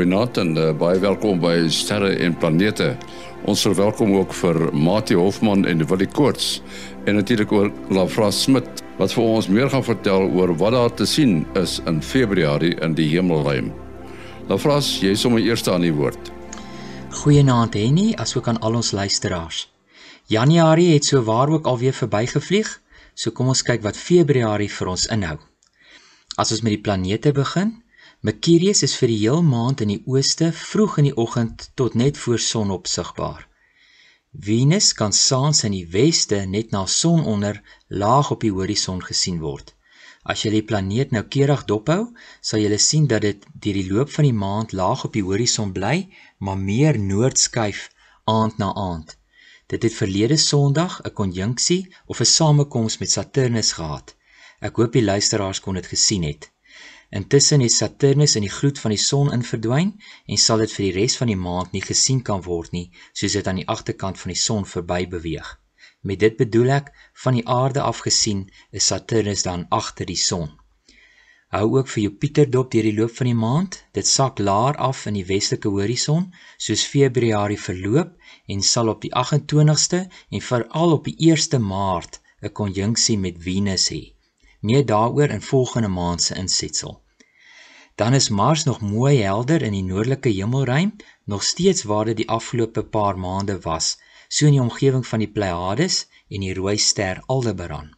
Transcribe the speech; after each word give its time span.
Goeienaand 0.00 0.38
en 0.40 0.54
uh, 0.56 0.70
baie 0.72 0.96
welkom 0.96 1.42
by 1.42 1.66
Sterre 1.68 2.14
en 2.24 2.32
Planete. 2.40 2.94
Ons 3.44 3.66
verwelkom 3.66 4.14
ook 4.16 4.30
vir 4.32 4.56
Mati 4.72 5.18
Hofman 5.18 5.66
en 5.68 5.84
Willie 5.90 6.08
Koorts 6.08 6.62
en 7.04 7.18
natuurlik 7.18 7.52
oor 7.52 7.68
Lafra 7.92 8.30
Smit 8.32 8.80
wat 8.96 9.12
vir 9.12 9.26
ons 9.26 9.50
meer 9.52 9.68
gaan 9.68 9.84
vertel 9.84 10.24
oor 10.38 10.54
wat 10.62 10.72
daar 10.72 10.94
te 10.96 11.04
sien 11.04 11.42
is 11.60 11.74
in 11.84 12.00
Februarie 12.00 12.78
in 12.80 12.94
die 12.96 13.10
hemelruim. 13.10 13.68
Lafra, 14.48 14.78
jy 14.80 15.12
is 15.12 15.20
sommer 15.20 15.44
eers 15.44 15.66
aan 15.68 15.84
die 15.84 15.92
woord. 15.92 16.32
Goeienaand 17.20 17.76
Henny, 17.76 18.14
asook 18.16 18.48
aan 18.48 18.62
al 18.64 18.80
ons 18.80 18.94
luisteraars. 18.96 19.66
Januarie 20.32 20.94
het 20.94 21.12
so 21.12 21.20
waar 21.28 21.52
ook 21.52 21.68
alweer 21.68 21.92
verbygevlieg, 21.92 22.72
so 23.12 23.36
kom 23.36 23.52
ons 23.52 23.60
kyk 23.68 23.84
wat 23.84 24.00
Februarie 24.00 24.72
vir 24.80 24.94
ons 24.96 25.06
inhou. 25.12 25.36
As 26.40 26.56
ons 26.56 26.64
met 26.64 26.78
die 26.78 26.84
planete 26.88 27.36
begin, 27.36 27.82
Mercurius 28.20 28.82
is 28.84 28.94
vir 29.00 29.08
die 29.08 29.20
heel 29.22 29.38
maand 29.40 29.80
in 29.80 29.88
die 29.94 30.02
ooste 30.04 30.50
vroeg 30.52 30.98
in 31.00 31.06
die 31.08 31.18
oggend 31.22 31.62
tot 31.80 31.94
net 31.96 32.18
voor 32.20 32.42
sonop 32.46 32.90
sigbaar. 32.94 33.46
Venus 34.46 34.90
kan 34.98 35.14
saans 35.16 35.62
in 35.64 35.72
die 35.72 35.86
weste 35.94 36.42
net 36.54 36.74
na 36.74 36.82
sononder 36.84 37.62
laag 38.02 38.28
op 38.36 38.44
die 38.44 38.52
horison 38.52 39.00
gesien 39.06 39.38
word. 39.40 39.72
As 40.28 40.44
jy 40.44 40.52
die 40.58 40.66
planeet 40.68 41.16
noukeurig 41.16 41.64
dophou, 41.72 42.10
sal 42.44 42.60
jy 42.60 42.82
sien 42.90 43.08
dat 43.08 43.24
dit 43.24 43.48
deur 43.56 43.80
die 43.80 43.88
loop 43.88 44.12
van 44.18 44.28
die 44.28 44.36
maand 44.44 44.76
laag 44.76 45.06
op 45.08 45.16
die 45.16 45.24
horison 45.24 45.72
bly, 45.72 46.04
maar 46.44 46.60
meer 46.60 47.00
noord 47.00 47.40
skuif 47.40 47.88
aand 48.28 48.60
na 48.60 48.74
aand. 48.76 49.16
Dit 49.72 49.88
het 49.88 49.96
verlede 49.96 50.36
Sondag 50.36 51.00
'n 51.06 51.16
konjunksie 51.16 51.82
of 52.04 52.20
'n 52.20 52.32
samekoms 52.36 53.00
met 53.00 53.10
Saturnus 53.10 53.72
gehad. 53.80 54.14
Ek 54.60 54.76
hoop 54.76 54.92
die 54.92 55.08
luisteraars 55.12 55.60
kon 55.60 55.74
dit 55.74 55.86
gesien 55.86 56.22
het. 56.22 56.52
Intussen 57.18 57.62
het 57.64 57.72
Saturnus 57.74 58.36
in 58.38 58.44
die 58.46 58.52
gloed 58.56 58.78
van 58.78 58.92
die 58.94 59.02
son 59.04 59.32
in 59.34 59.42
verdwyn 59.46 59.88
en 60.30 60.38
sal 60.38 60.60
dit 60.62 60.74
vir 60.76 60.84
die 60.84 60.92
res 60.96 61.16
van 61.18 61.30
die 61.32 61.40
maand 61.46 61.72
nie 61.74 61.82
gesien 61.82 62.20
kan 62.28 62.44
word 62.44 62.70
nie, 62.76 62.84
soos 63.18 63.34
dit 63.34 63.48
aan 63.50 63.58
die 63.58 63.66
agterkant 63.74 64.20
van 64.20 64.30
die 64.30 64.38
son 64.42 64.68
verby 64.72 65.00
beweeg. 65.14 65.48
Met 66.06 66.20
dit 66.22 66.36
bedoel 66.38 66.70
ek 66.76 66.92
van 67.24 67.34
die 67.34 67.46
aarde 67.56 67.82
af 67.82 68.04
gesien 68.06 68.44
is 68.70 68.86
Saturnus 68.92 69.42
dan 69.48 69.66
agter 69.80 70.06
die 70.06 70.20
son. 70.28 70.52
Hou 71.50 71.66
ook 71.80 71.90
vir 71.90 72.02
Jupiter 72.04 72.46
dop 72.46 72.70
deur 72.70 72.86
die 72.86 72.94
loop 73.00 73.16
van 73.16 73.26
die 73.32 73.40
maand. 73.40 73.80
Dit 73.98 74.06
sak 74.06 74.38
laer 74.38 74.78
af 74.78 75.02
in 75.10 75.18
die 75.18 75.26
westelike 75.26 75.74
horison 75.74 76.28
soos 76.62 76.86
Februarie 76.92 77.58
verloop 77.58 78.14
en 78.46 78.62
sal 78.62 78.94
op 78.94 79.02
die 79.02 79.10
28ste 79.24 80.04
en 80.06 80.48
veral 80.52 80.94
op 81.00 81.10
die 81.10 81.18
1ste 81.32 81.58
Maart 81.58 82.22
'n 82.40 82.54
konjunksie 82.62 83.18
met 83.18 83.42
Venus 83.48 83.90
hê 83.90 84.02
meer 84.60 84.86
daaroor 84.86 85.28
in 85.28 85.42
volgende 85.42 85.88
maand 85.88 86.22
se 86.22 86.34
insetsel. 86.34 87.02
Dan 87.94 88.14
is 88.14 88.28
Mars 88.28 88.64
nog 88.64 88.80
mooi 88.80 89.20
helder 89.20 89.62
in 89.62 89.72
die 89.72 89.84
noordelike 89.84 90.28
hemelruim, 90.28 90.96
nog 91.24 91.42
steeds 91.42 91.82
waar 91.82 92.04
dit 92.04 92.16
die 92.16 92.28
afgelope 92.28 92.84
paar 92.84 93.18
maande 93.18 93.60
was, 93.60 93.98
so 94.28 94.46
in 94.46 94.56
die 94.56 94.62
omgewing 94.62 95.06
van 95.06 95.18
die 95.18 95.30
Pleiades 95.30 96.06
en 96.28 96.40
die 96.40 96.54
rooi 96.54 96.78
ster 96.78 97.22
Aldebaran. 97.26 97.90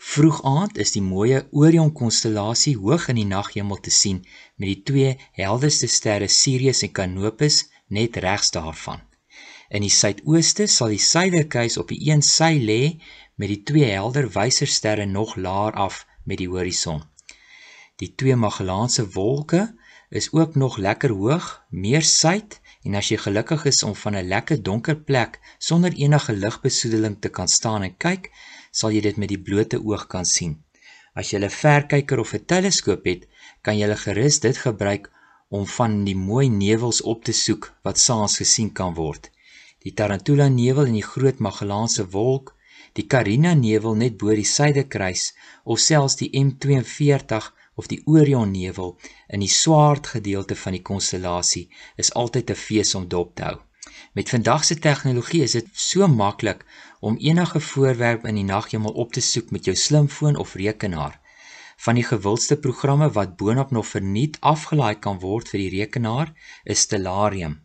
Vroeg 0.00 0.38
aand 0.48 0.78
is 0.80 0.94
die 0.96 1.02
mooi 1.04 1.42
Orion 1.50 1.92
konstellasie 1.92 2.76
hoog 2.80 3.10
in 3.12 3.18
die 3.20 3.28
naghemel 3.28 3.80
te 3.84 3.92
sien 3.92 4.22
met 4.56 4.70
die 4.70 4.82
twee 4.90 5.10
helderste 5.36 5.90
sterre 5.92 6.28
Sirius 6.28 6.80
en 6.86 6.92
Canopus 6.96 7.58
net 7.88 8.16
regs 8.24 8.48
daarvan. 8.56 9.02
In 9.68 9.84
die 9.84 9.92
suidooste 9.92 10.66
sal 10.66 10.94
die 10.94 11.02
suiderkruis 11.04 11.76
op 11.82 11.92
die 11.92 12.00
een 12.08 12.24
sy 12.26 12.54
lê 12.70 12.80
met 13.40 13.48
die 13.48 13.62
twee 13.64 13.88
helder 13.88 14.26
wysersterre 14.34 15.06
nog 15.08 15.36
laer 15.36 15.72
af 15.72 16.02
met 16.28 16.38
die 16.42 16.48
horison. 16.48 17.00
Die 17.96 18.12
twee 18.14 18.36
Magellaanse 18.36 19.06
wolke 19.14 19.62
is 20.10 20.28
ook 20.32 20.54
nog 20.54 20.76
lekker 20.76 21.14
hoog, 21.16 21.46
meer 21.70 22.02
suid 22.02 22.58
en 22.84 22.98
as 23.00 23.08
jy 23.08 23.16
gelukkig 23.22 23.64
is 23.70 23.80
om 23.86 23.94
van 24.02 24.16
'n 24.16 24.28
lekker 24.32 24.62
donker 24.62 24.96
plek 25.08 25.40
sonder 25.58 25.92
enige 25.92 26.32
ligbesoedeling 26.32 27.16
te 27.20 27.28
kan 27.28 27.48
staan 27.48 27.82
en 27.82 27.96
kyk, 27.96 28.30
sal 28.70 28.90
jy 28.90 29.00
dit 29.08 29.16
met 29.16 29.32
die 29.32 29.42
blote 29.48 29.80
oog 29.84 30.06
kan 30.06 30.24
sien. 30.24 30.60
As 31.14 31.30
jy 31.30 31.38
'n 31.40 31.50
verkyker 31.50 32.18
of 32.18 32.34
'n 32.34 32.44
teleskoop 32.44 33.04
het, 33.04 33.26
kan 33.62 33.78
jy 33.78 33.96
gerus 33.96 34.40
dit 34.40 34.56
gebruik 34.56 35.10
om 35.48 35.66
van 35.66 36.04
die 36.04 36.16
mooi 36.16 36.48
nevels 36.48 37.02
op 37.02 37.24
te 37.24 37.32
soek 37.32 37.72
wat 37.82 37.98
saans 37.98 38.36
gesien 38.36 38.72
kan 38.72 38.94
word. 38.94 39.30
Die 39.78 39.94
Tarantula 39.94 40.48
nevel 40.48 40.86
en 40.86 40.92
die 41.00 41.10
Groot 41.12 41.38
Magellaanse 41.38 42.10
wolk 42.10 42.56
die 42.98 43.06
Carina 43.06 43.54
nevel 43.54 43.94
net 43.94 44.18
bo 44.18 44.34
die 44.34 44.50
suidekruis 44.56 45.30
of 45.64 45.78
selfs 45.78 46.16
die 46.20 46.30
M42 46.44 47.50
of 47.80 47.88
die 47.92 48.02
Orion 48.06 48.50
nevel 48.52 48.96
in 49.28 49.40
die 49.44 49.54
swart 49.54 50.10
gedeelte 50.14 50.56
van 50.62 50.76
die 50.76 50.82
konstellasie 50.90 51.66
is 51.96 52.12
altyd 52.22 52.50
'n 52.50 52.62
fees 52.66 52.94
om 52.94 53.08
dop 53.08 53.34
te 53.36 53.44
hou. 53.48 53.58
Met 54.12 54.28
vandag 54.28 54.64
se 54.64 54.74
tegnologie 54.74 55.42
is 55.42 55.52
dit 55.52 55.68
so 55.72 56.08
maklik 56.08 56.66
om 57.00 57.16
enige 57.16 57.60
voorwerp 57.60 58.26
in 58.26 58.34
die 58.34 58.44
naghemel 58.44 58.92
op 58.92 59.12
te 59.12 59.20
soek 59.20 59.50
met 59.50 59.64
jou 59.64 59.76
slimfoon 59.76 60.36
of 60.36 60.54
rekenaar. 60.54 61.20
Van 61.76 61.94
die 61.94 62.04
gewildste 62.04 62.56
programme 62.56 63.10
wat 63.10 63.36
boonop 63.36 63.70
nog 63.70 63.86
verniet 63.86 64.36
afgelaai 64.40 64.98
kan 64.98 65.18
word 65.18 65.48
vir 65.48 65.60
die 65.60 65.72
rekenaar 65.78 66.32
is 66.64 66.80
Stellarium. 66.80 67.60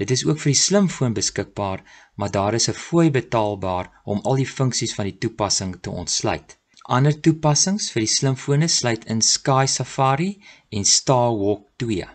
Dit 0.00 0.10
is 0.10 0.24
ook 0.24 0.40
vir 0.40 0.52
die 0.52 0.60
slimfoon 0.60 1.12
beskikbaar, 1.16 1.82
maar 2.16 2.30
daar 2.30 2.54
is 2.54 2.68
'n 2.68 2.82
fooi 2.86 3.10
betaalbaar 3.10 3.90
om 4.04 4.20
al 4.24 4.36
die 4.36 4.52
funksies 4.58 4.94
van 4.94 5.04
die 5.04 5.18
toepassing 5.18 5.76
te 5.80 5.90
ontsluit. 5.90 6.58
Ander 6.82 7.20
toepassings 7.20 7.90
vir 7.90 8.00
die 8.00 8.14
slimfone 8.14 8.68
sluit 8.68 9.04
in 9.04 9.20
Sky 9.22 9.66
Safari 9.66 10.42
en 10.70 10.84
Starwalk 10.84 11.68
2. 11.76 12.08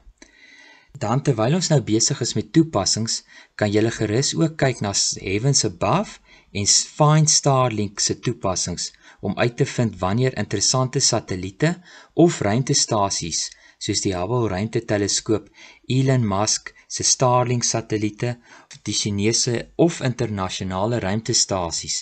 Dan 0.97 1.21
terwyl 1.21 1.55
ons 1.55 1.69
nou 1.69 1.81
besig 1.81 2.21
is 2.21 2.33
met 2.33 2.53
toepassings, 2.53 3.23
kan 3.55 3.71
jy 3.71 3.89
gerus 3.91 4.33
ook 4.35 4.57
kyk 4.57 4.81
na 4.81 4.93
Heavens 5.21 5.65
Above 5.65 6.19
en 6.51 6.65
Find 6.65 7.29
Starlink 7.29 7.99
se 7.99 8.19
toepassings 8.19 8.91
om 9.19 9.37
uit 9.37 9.57
te 9.57 9.65
vind 9.65 9.99
wanneer 9.99 10.37
interessante 10.37 10.99
satelliete 10.99 11.81
of 12.13 12.41
ruimtestasies 12.41 13.51
soos 13.77 14.01
die 14.01 14.13
Hubble 14.17 14.49
ruimteteleskoop 14.51 15.49
Elon 15.97 16.25
Musk 16.27 16.73
se 16.87 17.03
Starlink 17.03 17.63
satelliete 17.63 18.37
of 18.71 18.79
die 18.89 18.95
Chinese 18.99 19.55
of 19.75 20.01
internasionale 20.09 20.99
ruimtestasies 21.03 21.97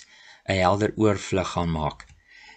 'n 0.48 0.60
helder 0.62 0.92
oorvlug 0.96 1.50
gaan 1.52 1.70
maak. 1.70 2.06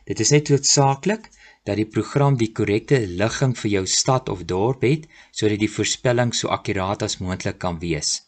Dit 0.06 0.20
is 0.20 0.32
net 0.32 0.50
noodsaaklik 0.50 1.30
dat 1.66 1.78
die 1.78 1.90
program 1.96 2.38
die 2.38 2.52
korrekte 2.58 3.00
ligging 3.22 3.56
vir 3.62 3.72
jou 3.72 3.86
stad 3.86 4.30
of 4.34 4.46
dorp 4.52 4.82
het 4.88 5.08
sodat 5.32 5.60
die 5.60 5.74
voorspelling 5.78 6.34
so 6.34 6.48
akkuraat 6.56 7.04
as 7.08 7.20
moontlik 7.20 7.60
kan 7.60 7.80
wees. 7.80 8.22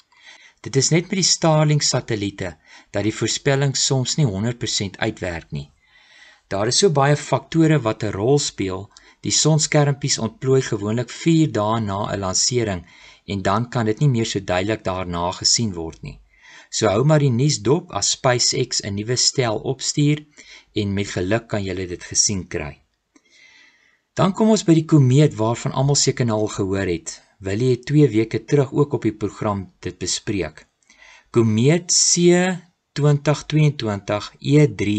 Dit 0.62 0.75
is 0.75 0.91
net 0.94 1.08
met 1.09 1.18
die 1.22 1.29
Starlink 1.35 1.81
satelliete 1.81 2.56
dat 2.91 3.03
die 3.08 3.16
voorspelling 3.19 3.75
soms 3.75 4.18
nie 4.18 4.28
100% 4.29 5.00
uitwerk 5.00 5.52
nie. 5.52 5.69
Daar 6.52 6.68
is 6.68 6.81
so 6.84 6.90
baie 6.90 7.16
faktore 7.16 7.79
wat 7.81 8.03
'n 8.03 8.12
rol 8.12 8.40
speel. 8.40 8.90
Die 9.26 9.34
sonskermpies 9.38 10.18
ontplooi 10.18 10.62
gewoonlik 10.66 11.09
4 11.14 11.52
dae 11.58 11.80
na 11.80 11.98
'n 12.14 12.20
lansering 12.20 12.82
en 13.32 13.42
dan 13.48 13.70
kan 13.70 13.86
dit 13.86 14.00
nie 14.00 14.09
meer 14.09 14.26
so 14.26 14.40
duidelik 14.40 14.84
daarna 14.84 15.32
gesien 15.32 15.74
word 15.74 16.02
nie. 16.02 16.18
So 16.70 16.88
hou 16.88 17.04
maar 17.04 17.20
die 17.20 17.34
nuus 17.42 17.59
dop 17.68 17.92
as 18.00 18.09
SpaceX 18.16 18.82
'n 18.82 18.96
nuwe 18.96 19.16
stel 19.16 19.58
opstuur 19.74 20.26
en 20.74 20.94
met 20.94 21.08
geluk 21.16 21.48
kan 21.48 21.64
jy 21.64 21.76
dit 21.76 22.04
gesien 22.04 22.48
kry. 22.48 22.74
Dan 24.14 24.34
kom 24.34 24.50
ons 24.50 24.64
by 24.64 24.74
die 24.74 24.86
komeet 24.86 25.36
waarvan 25.36 25.72
almal 25.72 25.96
seker 25.96 26.26
nou 26.26 26.40
al 26.40 26.52
gehoor 26.58 26.88
het. 26.88 27.22
Willie 27.40 27.72
het 27.72 27.86
2 27.86 28.08
weke 28.08 28.44
terug 28.46 28.74
ook 28.74 28.94
op 28.94 29.02
die 29.02 29.18
program 29.23 29.73
dit 29.79 29.97
bespreek. 29.97 30.68
Komeet 31.32 31.88
C 31.91 32.14
2022 32.94 34.34
E3 34.40 34.90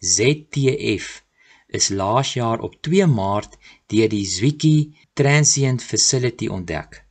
ZTF 0.00 1.25
is 1.66 1.88
laas 1.88 2.32
jaar 2.32 2.60
op 2.60 2.74
2 2.80 3.06
Maart 3.06 3.56
deur 3.86 4.08
die 4.08 4.26
Zwicky 4.26 4.94
Transient 5.12 5.82
Facility 5.82 6.46
ontdek. 6.46 7.04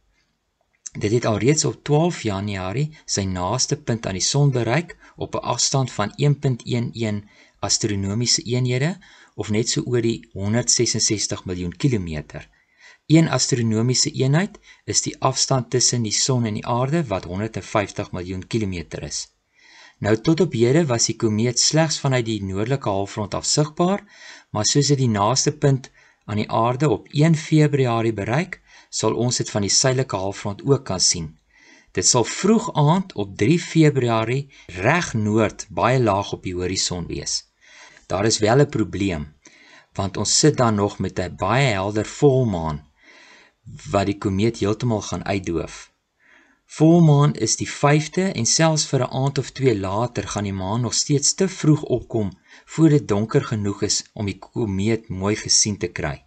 Dit 1.00 1.12
het 1.12 1.26
alreeds 1.26 1.66
op 1.66 1.84
12 1.84 2.22
Januarie 2.22 2.90
sy 3.06 3.26
naaste 3.28 3.76
punt 3.76 4.06
aan 4.08 4.16
die 4.16 4.24
son 4.24 4.52
bereik 4.52 4.96
op 5.16 5.36
'n 5.36 5.46
afstand 5.56 5.92
van 5.92 6.14
1.11 6.16 7.24
astronomiese 7.60 8.42
eenhede 8.42 8.98
of 9.36 9.50
net 9.50 9.70
so 9.70 9.82
oor 9.86 10.02
die 10.02 10.30
166 10.34 11.46
miljoen 11.46 11.76
kilometer. 11.76 12.50
Een 13.06 13.30
astronomiese 13.30 14.12
eenheid 14.12 14.60
is 14.86 15.02
die 15.02 15.16
afstand 15.20 15.70
tussen 15.70 16.02
die 16.02 16.14
son 16.14 16.46
en 16.46 16.54
die 16.54 16.66
aarde 16.66 17.06
wat 17.06 17.24
150 17.24 18.12
miljoen 18.12 18.48
kilometer 18.48 19.04
is. 19.04 19.35
Nou 20.00 20.16
tot 20.18 20.40
op 20.40 20.54
hede 20.54 20.86
was 20.86 21.06
die 21.06 21.16
komeet 21.16 21.60
slegs 21.60 22.00
vanuit 22.00 22.26
die 22.26 22.44
noordelike 22.44 22.90
halfrond 22.90 23.34
af 23.34 23.46
sigbaar, 23.46 24.04
maar 24.52 24.66
soos 24.66 24.92
dit 24.92 24.98
die 24.98 25.12
naaste 25.12 25.56
punt 25.58 25.92
aan 26.26 26.42
die 26.42 26.50
aarde 26.52 26.90
op 26.90 27.08
1 27.12 27.36
Februarie 27.36 28.14
bereik, 28.14 28.62
sal 28.90 29.16
ons 29.16 29.38
dit 29.38 29.50
van 29.50 29.62
die 29.62 29.72
suidelike 29.72 30.16
halfrond 30.16 30.64
ook 30.66 30.86
kan 30.86 31.00
sien. 31.00 31.38
Dit 31.92 32.08
sal 32.08 32.24
vroeg 32.24 32.74
aand 32.74 33.14
op 33.14 33.38
3 33.38 33.60
Februarie 33.60 34.52
reg 34.68 35.14
noord 35.14 35.68
baie 35.70 36.00
laag 36.00 36.34
op 36.34 36.44
die 36.44 36.56
horison 36.56 37.08
wees. 37.08 37.46
Daar 38.08 38.26
is 38.26 38.40
wel 38.40 38.60
'n 38.60 38.70
probleem 38.70 39.34
want 39.96 40.18
ons 40.18 40.40
sit 40.40 40.58
dan 40.58 40.76
nog 40.76 41.00
met 41.00 41.20
'n 41.20 41.36
baie 41.36 41.72
helder 41.72 42.06
volmaan 42.06 42.84
wat 43.92 44.06
die 44.06 44.18
komeet 44.18 44.58
heeltemal 44.60 45.02
gaan 45.02 45.26
uitdoof. 45.26 45.95
Volmaan 46.66 47.34
is 47.36 47.56
die 47.56 47.68
5de 47.70 48.32
en 48.34 48.46
selfs 48.46 48.86
vir 48.90 49.02
'n 49.06 49.14
aand 49.22 49.38
of 49.38 49.50
2 49.52 49.80
later 49.80 50.28
gaan 50.28 50.44
die 50.44 50.54
maan 50.54 50.82
nog 50.82 50.94
steeds 50.94 51.34
te 51.34 51.48
vroeg 51.48 51.84
opkom 51.84 52.32
voor 52.66 52.90
dit 52.90 53.08
donker 53.08 53.44
genoeg 53.44 53.82
is 53.82 54.04
om 54.14 54.26
die 54.26 54.40
komeet 54.40 55.10
mooi 55.10 55.36
gesien 55.36 55.78
te 55.78 55.88
kry. 55.88 56.26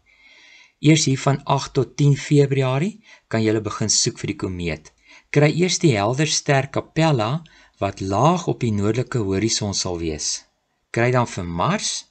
Eers 0.79 1.05
hier 1.05 1.19
van 1.19 1.43
8 1.45 1.73
tot 1.75 1.97
10 1.97 2.17
Februarie 2.17 3.05
kan 3.27 3.43
jy 3.43 3.61
begin 3.61 3.91
soek 3.91 4.19
vir 4.19 4.27
die 4.27 4.41
komeet. 4.45 4.93
Kry 5.31 5.51
eers 5.61 5.79
die 5.79 5.97
helder 5.97 6.27
ster 6.27 6.71
Capella 6.71 7.43
wat 7.79 8.01
laag 8.01 8.47
op 8.47 8.61
die 8.61 8.73
noordelike 8.73 9.19
horison 9.19 9.75
sal 9.75 9.99
wees. 9.99 10.45
Kry 10.91 11.11
dan 11.11 11.27
vir 11.27 11.45
Mars 11.45 12.07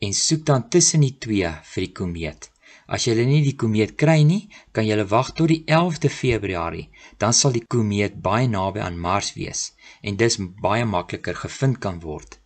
en 0.00 0.12
soek 0.12 0.44
dan 0.44 0.68
tussen 0.68 1.00
die 1.00 1.18
twee 1.18 1.48
vir 1.72 1.86
die 1.86 1.92
komeet. 1.92 2.51
As 2.86 3.06
jy 3.06 3.14
nie 3.24 3.42
die 3.44 3.56
komeet 3.56 3.94
kry 3.96 4.22
nie, 4.26 4.48
kan 4.72 4.84
jy 4.84 4.98
wag 5.06 5.32
tot 5.38 5.48
die 5.48 5.62
11de 5.66 6.10
Februarie, 6.10 6.88
dan 7.18 7.32
sal 7.32 7.52
die 7.52 7.66
komeet 7.66 8.20
baie 8.22 8.48
naby 8.48 8.80
aan 8.80 8.98
Mars 8.98 9.34
wees 9.34 9.72
en 10.02 10.16
dis 10.16 10.38
baie 10.38 10.84
makliker 10.84 11.34
gevind 11.34 11.78
kan 11.78 12.00
word. 12.00 12.38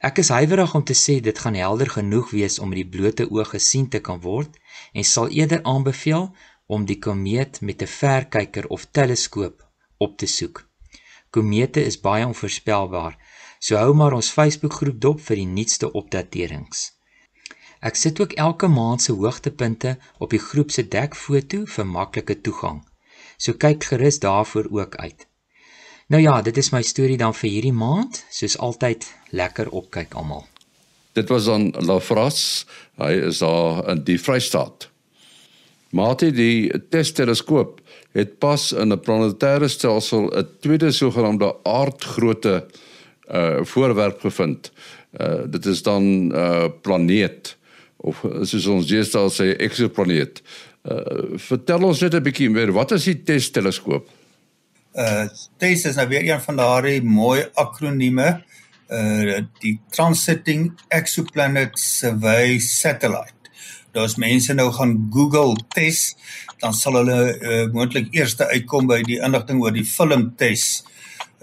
Ek 0.00 0.18
is 0.22 0.30
huiwerig 0.30 0.74
om 0.74 0.84
te 0.86 0.94
sê 0.94 1.18
dit 1.20 1.38
gaan 1.38 1.54
helder 1.58 1.90
genoeg 1.90 2.30
wees 2.30 2.58
om 2.58 2.70
met 2.70 2.82
die 2.82 2.90
blote 2.96 3.24
oog 3.30 3.50
gesien 3.54 3.88
te 3.90 3.98
kan 3.98 4.20
word 4.22 4.58
en 4.94 5.04
sal 5.04 5.30
eerder 5.30 5.62
aanbeveel 5.62 6.28
om 6.66 6.84
die 6.86 6.98
komeet 6.98 7.60
met 7.60 7.82
'n 7.82 7.94
verkyker 7.94 8.66
of 8.68 8.86
teleskoop 8.90 9.66
op 9.98 10.18
te 10.18 10.26
soek. 10.26 10.66
Komete 11.30 11.84
is 11.84 12.00
baie 12.00 12.26
onvoorspelbaar, 12.26 13.18
so 13.58 13.76
hou 13.76 13.94
maar 13.94 14.12
ons 14.12 14.30
Facebookgroep 14.30 15.00
dop 15.00 15.20
vir 15.20 15.36
die 15.36 15.50
nuutste 15.56 15.92
opdaterings. 15.92 16.97
Ek 17.80 17.94
sit 17.94 18.20
ook 18.20 18.32
elke 18.32 18.66
maand 18.66 19.02
se 19.02 19.12
hoogtepunte 19.12 19.96
op 20.18 20.30
die 20.30 20.42
groep 20.42 20.70
se 20.74 20.82
dekfoto 20.88 21.62
vir 21.64 21.86
maklike 21.86 22.40
toegang. 22.40 22.82
So 23.38 23.54
kyk 23.54 23.84
gerus 23.84 24.18
daarvoor 24.18 24.66
ook 24.70 24.96
uit. 24.96 25.26
Nou 26.08 26.22
ja, 26.22 26.42
dit 26.42 26.56
is 26.56 26.70
my 26.72 26.82
storie 26.82 27.18
dan 27.20 27.34
vir 27.34 27.50
hierdie 27.50 27.74
maand. 27.76 28.24
Soos 28.30 28.58
altyd, 28.58 29.06
lekker 29.30 29.68
opkyk 29.70 30.14
almal. 30.14 30.46
Dit 31.12 31.28
was 31.28 31.44
dan 31.44 31.70
Lafras. 31.86 32.66
Hy 32.98 33.12
is 33.28 33.42
daar 33.44 33.84
in 33.92 34.02
die 34.06 34.18
Vrystaat. 34.18 34.88
Mate 35.94 36.32
die 36.32 36.68
testteleskoop 36.90 37.80
het 38.12 38.38
pas 38.38 38.72
in 38.72 38.92
'n 38.92 39.00
planetêre 39.00 39.68
stelsel 39.68 40.32
'n 40.32 40.48
tweede 40.60 40.92
sogenaamde 40.92 41.54
aardgrootte 41.62 42.66
uh 43.30 43.64
voorwerp 43.64 44.20
gevind. 44.20 44.72
Uh 45.20 45.44
dit 45.46 45.66
is 45.66 45.82
dan 45.82 46.02
'n 46.02 46.32
uh, 46.32 46.68
planeet 46.82 47.57
of 47.98 48.22
soos 48.46 48.66
ons 48.70 48.86
deesdae 48.88 49.30
sê 49.34 49.48
eksoplaneet. 49.66 50.42
Uh 50.84 51.38
vertel 51.48 51.84
ons 51.84 52.02
net 52.02 52.14
'n 52.14 52.22
bietjie 52.22 52.50
meer, 52.50 52.72
wat 52.72 52.92
is 52.92 53.04
die 53.04 53.22
testteleskoop? 53.22 54.08
uh 54.94 55.26
TESS 55.58 55.84
is 55.92 55.96
nou 55.96 56.08
weer 56.08 56.24
een 56.26 56.40
van 56.40 56.56
daardie 56.56 57.02
mooi 57.02 57.44
akronieme 57.54 58.42
uh 58.90 59.40
die 59.60 59.78
Transiting 59.90 60.72
Exoplanet 60.88 61.78
Survey 61.78 62.58
Satellite. 62.58 63.34
Daar's 63.92 64.16
mense 64.16 64.54
nou 64.54 64.70
gaan 64.72 65.08
Google 65.12 65.56
TESS, 65.74 66.16
dan 66.60 66.74
sal 66.74 66.98
hulle 67.00 67.38
uh, 67.40 67.72
moontlik 67.72 68.12
eers 68.14 68.36
uitkom 68.38 68.86
by 68.86 69.00
die 69.02 69.18
inligting 69.24 69.62
oor 69.62 69.72
die 69.72 69.86
film 69.86 70.32
TESS 70.36 70.84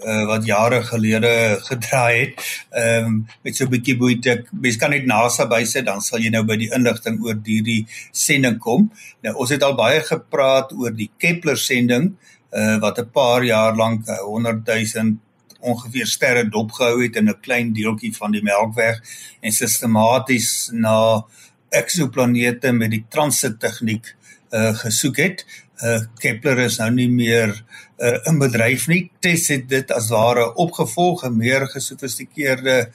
uh 0.04 0.26
wat 0.28 0.44
jare 0.44 0.82
gelede 0.82 1.58
gedraai 1.64 2.20
het. 2.20 2.34
Ehm 2.70 3.04
um, 3.04 3.26
met 3.42 3.56
so 3.56 3.64
'n 3.64 3.70
bietjie 3.70 3.96
boeite. 3.96 4.44
Mens 4.52 4.76
kan 4.76 4.90
net 4.90 5.06
NASA 5.06 5.46
bysit 5.46 5.84
dan 5.84 6.00
sal 6.00 6.18
jy 6.18 6.30
nou 6.30 6.44
by 6.44 6.56
die 6.56 6.70
inligting 6.74 7.20
oor 7.24 7.38
hierdie 7.44 7.86
sending 8.12 8.58
kom. 8.58 8.90
Nou 9.22 9.34
ons 9.34 9.50
het 9.50 9.62
al 9.62 9.74
baie 9.74 10.00
gepraat 10.00 10.72
oor 10.72 10.90
die 10.90 11.10
Kepler 11.18 11.56
sending 11.56 12.16
uh, 12.52 12.78
wat 12.78 12.98
'n 12.98 13.10
paar 13.10 13.42
jaar 13.44 13.76
lank 13.76 14.06
100 14.06 14.66
000 14.66 15.16
ongeveer 15.60 16.06
sterre 16.06 16.48
dopgehou 16.48 17.02
het 17.02 17.16
in 17.16 17.28
'n 17.28 17.40
klein 17.40 17.72
deeltjie 17.72 18.14
van 18.16 18.30
die 18.32 18.42
Melkweg 18.42 19.00
en 19.40 19.52
sistematies 19.52 20.70
na 20.72 21.24
eksoplanete 21.68 22.72
met 22.72 22.90
die 22.90 23.04
transit 23.08 23.60
tegniek 23.60 24.14
uh, 24.50 24.74
gesoek 24.78 25.16
het. 25.16 25.46
Uh, 25.84 26.00
Kepler 26.18 26.58
is 26.58 26.78
nou 26.78 26.90
nie 26.90 27.08
meer 27.10 27.52
uh, 27.98 28.16
in 28.30 28.38
bedryf 28.38 28.86
nie. 28.88 29.10
TESS 29.20 29.48
het 29.48 29.68
dit 29.68 29.90
as 29.92 30.08
ware 30.08 30.54
opgevolg, 30.54 31.24
'n 31.24 31.36
meer 31.36 31.66
gesofistikeerde 31.68 32.88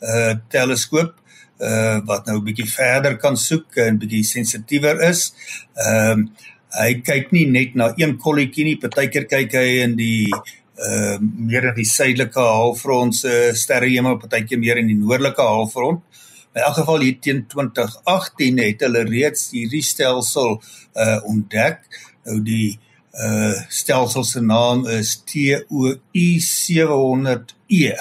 uh, 0.00 0.34
teleskoop 0.48 1.14
uh, 1.62 1.98
wat 2.04 2.26
nou 2.26 2.38
'n 2.38 2.44
bietjie 2.44 2.70
verder 2.70 3.16
kan 3.16 3.36
soek 3.36 3.76
en 3.76 3.98
bietjie 3.98 4.24
sensitiewer 4.24 5.00
is. 5.10 5.32
Ehm 5.74 6.20
uh, 6.20 6.50
hy 6.72 7.02
kyk 7.04 7.32
nie 7.36 7.46
net 7.46 7.74
na 7.74 7.92
een 7.96 8.16
kolletjie 8.16 8.64
nie, 8.64 8.78
partykeer 8.80 9.26
kyk 9.28 9.52
hy 9.52 9.82
in 9.84 9.96
die 9.96 10.28
uh 10.32 11.18
meer 11.20 11.68
in 11.68 11.74
die 11.76 11.84
suidelike 11.84 12.40
halfrond 12.40 13.14
se 13.14 13.50
sterrehemel, 13.54 14.16
partykeer 14.16 14.58
meer 14.58 14.80
in 14.80 14.88
die 14.88 14.96
noordelike 14.96 15.42
halfrond. 15.42 16.00
In 16.52 16.60
elk 16.60 16.74
geval 16.74 17.00
hier 17.00 17.18
teen 17.20 17.46
2018 17.48 18.58
het 18.60 18.82
hulle 18.84 19.06
reeds 19.08 19.46
hierdie 19.54 19.84
stelsel 19.84 20.58
uh 21.00 21.20
ontdek. 21.24 21.86
Nou 22.28 22.42
die 22.44 22.74
uh 23.16 23.54
stelsel 23.72 24.26
se 24.28 24.42
naam 24.44 24.84
is 24.92 25.14
TOI 25.24 26.26
700E. 26.44 27.94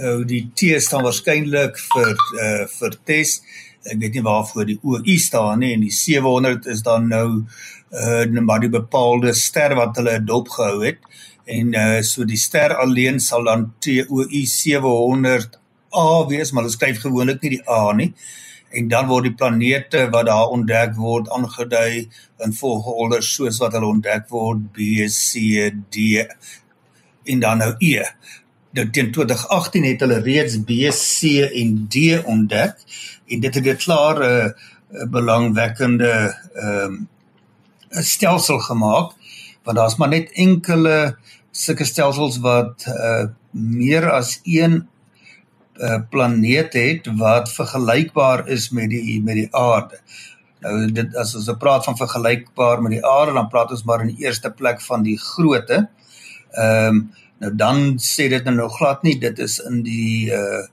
Nou 0.00 0.14
die 0.30 0.46
T 0.56 0.78
staan 0.80 1.04
waarskynlik 1.04 1.76
vir 1.90 2.14
uh 2.16 2.64
vir 2.78 2.98
test. 3.04 3.44
Ek 3.84 4.00
weet 4.00 4.16
nie 4.16 4.24
waarvoor 4.24 4.68
die 4.72 4.80
OI 4.80 5.18
staan 5.20 5.60
nie 5.60 5.74
en 5.76 5.84
die 5.84 5.92
700 5.92 6.72
is 6.72 6.80
dan 6.88 7.12
nou 7.12 7.28
uh 7.92 8.40
maar 8.40 8.64
die 8.64 8.72
bepaalde 8.72 9.36
ster 9.36 9.76
wat 9.76 10.00
hulle 10.00 10.16
dopgehou 10.24 10.86
het 10.86 11.04
en 11.44 11.76
uh 11.76 12.00
so 12.00 12.24
die 12.24 12.40
ster 12.40 12.78
alleen 12.80 13.20
sal 13.20 13.44
dan 13.44 13.74
TOI 13.84 14.46
700 14.56 15.60
A 15.94 16.26
wees 16.28 16.52
maar 16.52 16.64
hulle 16.66 16.74
skryf 16.74 17.00
gewoonlik 17.00 17.42
nie 17.42 17.56
die 17.56 17.64
A 17.70 17.92
nie. 17.92 18.12
En 18.70 18.88
dan 18.88 19.06
word 19.08 19.30
die 19.30 19.34
planete 19.34 20.08
wat 20.12 20.26
daar 20.28 20.52
ontdek 20.52 20.96
word 20.96 21.30
aangedui 21.32 22.08
in 22.44 22.52
volgorde 22.52 23.22
soos 23.24 23.60
wat 23.62 23.76
hulle 23.76 23.88
ontdek 23.94 24.28
word 24.32 24.66
B 24.76 25.06
C 25.08 25.70
D 25.88 26.24
en 27.28 27.40
dan 27.40 27.62
nou 27.62 27.72
E. 27.78 28.04
Nou 28.76 28.84
teen 28.92 29.12
2018 29.12 29.84
het 29.84 30.04
hulle 30.04 30.20
reeds 30.24 30.58
B 30.68 30.90
C 30.92 31.46
en 31.48 31.86
D 31.88 32.18
ontdek 32.24 32.76
en 33.28 33.40
dit 33.40 33.54
het 33.54 33.66
'n 33.66 33.76
klare 33.76 34.32
uh, 34.92 35.08
belangwekkende 35.08 36.12
ehm 36.54 36.84
um, 36.84 37.08
'n 37.90 38.02
stelsel 38.02 38.58
gemaak 38.58 39.12
want 39.64 39.76
daar's 39.76 39.96
maar 39.96 40.08
net 40.08 40.32
enkele 40.32 41.16
sulke 41.50 41.84
stelsels 41.84 42.38
wat 42.38 42.84
uh 42.86 43.26
meer 43.50 44.10
as 44.10 44.40
een 44.44 44.88
uh 45.78 46.00
planeet 46.10 46.72
het 46.74 47.06
wat 47.18 47.52
vergelykbaar 47.52 48.48
is 48.48 48.70
met 48.70 48.90
die 48.90 49.22
met 49.22 49.34
die 49.34 49.48
aarde. 49.54 50.00
Nou 50.60 50.90
dit 50.92 51.16
as 51.16 51.36
ons 51.38 51.50
praat 51.58 51.84
van 51.86 51.96
vergelykbaar 51.96 52.82
met 52.82 52.96
die 52.96 53.06
aarde 53.06 53.36
dan 53.36 53.48
praat 53.48 53.70
ons 53.70 53.84
maar 53.86 54.02
in 54.02 54.10
die 54.14 54.26
eerste 54.26 54.50
plek 54.50 54.82
van 54.82 55.06
die 55.06 55.18
grootte. 55.18 55.86
Ehm 56.52 56.94
um, 56.94 57.08
nou 57.38 57.52
dan 57.54 57.82
sê 58.02 58.26
dit 58.28 58.44
nou 58.50 58.66
glad 58.80 59.04
nie 59.06 59.14
dit 59.22 59.38
is 59.38 59.60
in 59.62 59.82
die 59.86 60.30
uh 60.34 60.64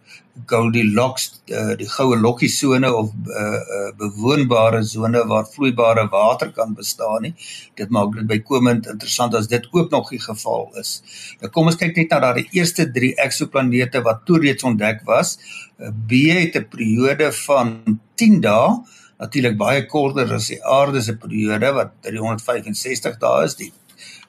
Goldilocks 0.44 1.30
uh, 1.48 1.75
die 1.80 1.88
goue 1.88 2.18
lokkie 2.20 2.50
sone 2.51 2.89
of 2.94 3.12
uh, 3.32 3.44
uh, 3.44 3.92
bewoonbare 4.00 4.82
sone 4.84 5.22
waar 5.30 5.48
vloeibare 5.48 6.08
water 6.12 6.51
kan 6.51 6.74
bestaan 6.75 7.24
nie. 7.27 7.34
Dit 7.80 7.94
maak 7.96 8.18
dit 8.18 8.27
bykomend 8.27 8.89
interessant 8.92 9.36
as 9.39 9.48
dit 9.51 9.68
ook 9.72 9.94
nog 9.96 10.12
die 10.12 10.20
geval 10.20 10.68
is. 10.82 10.98
Nou 11.39 11.51
kom 11.56 11.72
ons 11.72 11.80
kyk 11.80 11.96
net 11.96 12.12
na 12.12 12.20
daardie 12.27 12.48
eerste 12.58 12.89
3 12.92 13.13
eksoplanete 13.24 14.04
wat 14.04 14.25
toe 14.27 14.42
reeds 14.44 14.68
ontdek 14.68 15.06
was. 15.08 15.38
B 15.80 16.27
het 16.36 16.60
'n 16.60 16.68
periode 16.70 17.32
van 17.46 18.00
10 18.15 18.42
dae, 18.42 18.75
natuurlik 19.20 19.58
baie 19.58 19.86
korter 19.86 20.34
as 20.34 20.48
die 20.48 20.60
aarde 20.63 21.01
se 21.01 21.15
periode 21.15 21.72
wat 21.74 21.92
365 22.01 23.18
dae 23.20 23.46
is. 23.46 23.56
Die 23.56 23.72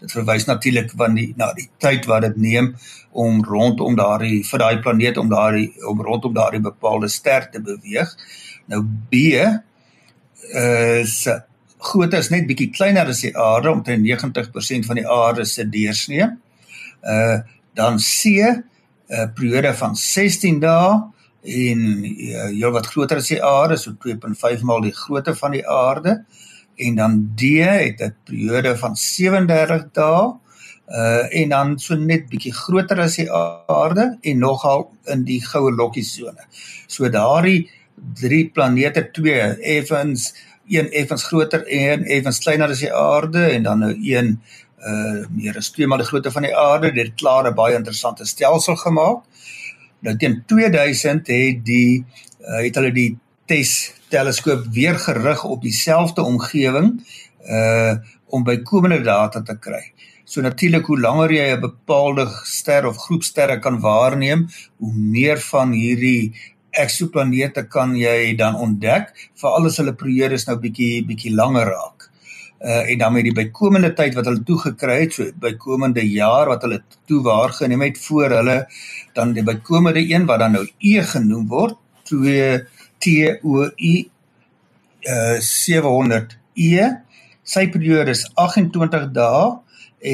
Dit 0.00 0.12
verwys 0.12 0.44
natuurlik 0.44 0.90
van 0.96 1.14
die 1.16 1.30
na 1.40 1.52
die 1.56 1.68
tyd 1.80 2.04
wat 2.10 2.26
dit 2.26 2.36
neem 2.36 2.74
om 3.16 3.40
rondom 3.44 3.96
daardie 3.96 4.42
vir 4.44 4.62
daai 4.62 4.80
planeet 4.84 5.16
om 5.20 5.30
daardie 5.32 5.70
om 5.88 6.02
rondom 6.04 6.34
daardie 6.36 6.60
bepaalde 6.64 7.08
ster 7.08 7.48
te 7.52 7.62
beweeg. 7.64 8.12
Nou 8.68 8.82
B 8.84 9.40
is 10.52 11.16
grootte 11.86 12.20
is 12.20 12.30
net 12.30 12.46
bietjie 12.48 12.70
kleiner 12.74 13.08
as 13.08 13.22
die 13.24 13.32
aarde, 13.36 13.72
omtrent 13.72 14.04
90% 14.04 14.88
van 14.88 15.00
die 15.00 15.08
aarde 15.08 15.46
se 15.48 15.64
deursnee. 15.68 16.30
Uh 17.02 17.38
dan 17.76 17.98
C 18.00 18.40
'n 18.40 18.62
uh, 19.12 19.26
periode 19.36 19.74
van 19.76 19.96
16 19.96 20.60
dae 20.60 20.92
en 21.44 21.80
uh, 22.04 22.46
heel 22.48 22.72
wat 22.72 22.86
groter 22.86 23.20
as 23.20 23.28
die 23.28 23.42
aarde, 23.44 23.76
so 23.76 23.92
2.5 23.92 24.62
maal 24.64 24.80
die 24.80 24.94
grootte 24.96 25.34
van 25.36 25.52
die 25.52 25.66
aarde. 25.68 26.24
Uh 26.24 26.55
en 26.76 26.94
dan 26.94 27.32
D 27.34 27.40
het 27.64 28.00
'n 28.00 28.14
periode 28.24 28.76
van 28.76 28.96
37 28.96 29.88
dae 29.92 30.34
uh 30.88 31.40
en 31.40 31.48
dan 31.48 31.78
so 31.78 31.96
net 31.96 32.28
bietjie 32.30 32.52
groter 32.54 33.00
as 33.00 33.16
die 33.16 33.30
aarde 33.32 34.18
en 34.20 34.38
nogal 34.38 34.90
in 35.04 35.24
die 35.24 35.40
goue 35.42 35.72
lokkie 35.72 36.04
sone. 36.04 36.46
So 36.86 37.08
daardie 37.08 37.70
drie 38.14 38.50
planete 38.50 39.10
twee 39.10 39.40
effens 39.76 40.34
een 40.68 40.90
effens 40.90 41.24
groter 41.24 41.66
en 41.66 42.04
effens 42.04 42.38
kleiner 42.38 42.70
as 42.70 42.82
die 42.84 42.94
aarde 42.94 43.48
en 43.50 43.62
dan 43.62 43.78
nou 43.78 43.92
een 44.02 44.40
uh 44.86 45.26
meer 45.30 45.56
as 45.56 45.70
twee 45.70 45.86
maal 45.86 45.98
die 45.98 46.06
grootte 46.06 46.30
van 46.30 46.42
die 46.42 46.56
aarde. 46.56 46.92
Dit 46.92 47.14
klaar 47.14 47.50
'n 47.50 47.54
baie 47.54 47.74
interessante 47.74 48.24
stelsel 48.24 48.76
gemaak. 48.76 49.24
Nou 50.00 50.16
teen 50.16 50.42
2000 50.46 51.26
het 51.26 51.64
die 51.64 52.04
uh, 52.40 52.62
het 52.62 52.74
hulle 52.74 52.92
die 52.92 53.18
TESS 53.46 53.92
teleskoop 54.08 54.66
weer 54.74 54.98
gerig 54.98 55.44
op 55.44 55.62
dieselfde 55.62 56.22
omgewing 56.22 56.92
uh 57.46 57.96
om 58.26 58.42
bykomende 58.42 58.98
data 59.06 59.38
te 59.42 59.54
kry. 59.62 59.92
So 60.26 60.42
natuurlik 60.42 60.88
hoe 60.90 60.98
langer 60.98 61.30
jy 61.30 61.44
'n 61.54 61.60
bepaalde 61.60 62.26
ster 62.42 62.86
of 62.86 62.96
groep 62.96 63.22
sterre 63.22 63.58
kan 63.60 63.78
waarneem, 63.80 64.48
hoe 64.76 64.92
meer 64.92 65.38
van 65.38 65.70
hierdie 65.70 66.34
eksoplanete 66.70 67.68
kan 67.68 67.94
jy 67.96 68.34
dan 68.36 68.54
ontdek 68.54 69.14
veral 69.40 69.66
as 69.66 69.78
hulle 69.80 69.94
periodes 69.94 70.46
nou 70.46 70.58
bietjie 70.58 71.04
bietjie 71.06 71.34
langer 71.34 71.70
raak. 71.70 72.10
Uh 72.60 72.90
en 72.90 72.98
dan 72.98 73.12
met 73.12 73.24
die 73.24 73.36
bykomende 73.36 73.92
tyd 73.94 74.14
wat 74.14 74.26
hulle 74.26 74.42
toegekry 74.42 75.00
het, 75.00 75.12
so 75.12 75.30
bykomende 75.40 76.02
jaar 76.02 76.48
wat 76.48 76.62
hulle 76.62 76.82
toe 77.06 77.22
waargeneem 77.22 77.82
het 77.82 77.98
voor 77.98 78.30
hulle 78.40 78.66
dan 79.14 79.32
die 79.32 79.46
bykomende 79.46 80.02
een 80.02 80.26
wat 80.26 80.38
dan 80.38 80.52
nou 80.52 80.66
E 80.78 81.02
genoem 81.02 81.46
word, 81.48 81.76
2 82.02 82.66
T 83.06 83.38
O 83.46 83.68
I 83.78 83.94
uh 85.06 85.38
700 85.38 86.34
E. 86.58 86.90
Sy 87.46 87.68
periode 87.70 88.10
is 88.10 88.24
28 88.34 89.12
dae 89.14 89.46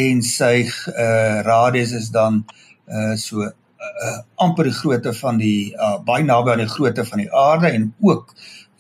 en 0.03 0.21
sy 0.29 0.55
uh 0.93 1.41
radius 1.49 1.97
is 1.97 2.11
dan 2.13 2.43
uh 2.93 3.17
so 3.17 3.49
uh, 3.83 4.19
amper 4.45 4.69
die 4.69 4.77
grootte 4.77 5.15
van 5.17 5.41
die 5.41 5.73
uh, 5.73 5.97
baie 6.05 6.25
naby 6.27 6.53
aan 6.53 6.65
die 6.65 6.75
grootte 6.75 7.05
van 7.09 7.25
die 7.25 7.31
aarde 7.33 7.73
en 7.73 7.89
ook 8.05 8.35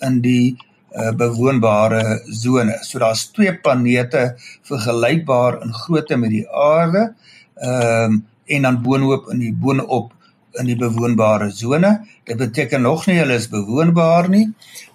in 0.07 0.21
die 0.25 0.57
uh, 0.93 1.13
bewoonbare 1.17 2.21
sone. 2.29 2.77
So 2.85 3.01
daar's 3.03 3.29
twee 3.33 3.55
planete 3.65 4.33
vergelykbaar 4.69 5.63
in 5.65 5.73
grootte 5.85 6.19
met 6.21 6.35
die 6.37 6.47
aarde. 6.49 7.13
Ehm 7.63 8.19
um, 8.19 8.21
en 8.53 8.65
dan 8.67 8.81
boonop 8.83 9.29
in 9.33 9.39
die 9.39 9.53
boonop 9.55 10.11
in 10.61 10.67
die 10.67 10.77
bewoonbare 10.77 11.51
sone. 11.51 11.93
Dit 12.25 12.37
beteken 12.37 12.83
nog 12.83 13.07
nie 13.07 13.19
hulle 13.19 13.39
is 13.41 13.49
bewoonbaar 13.49 14.29
nie. 14.29 14.47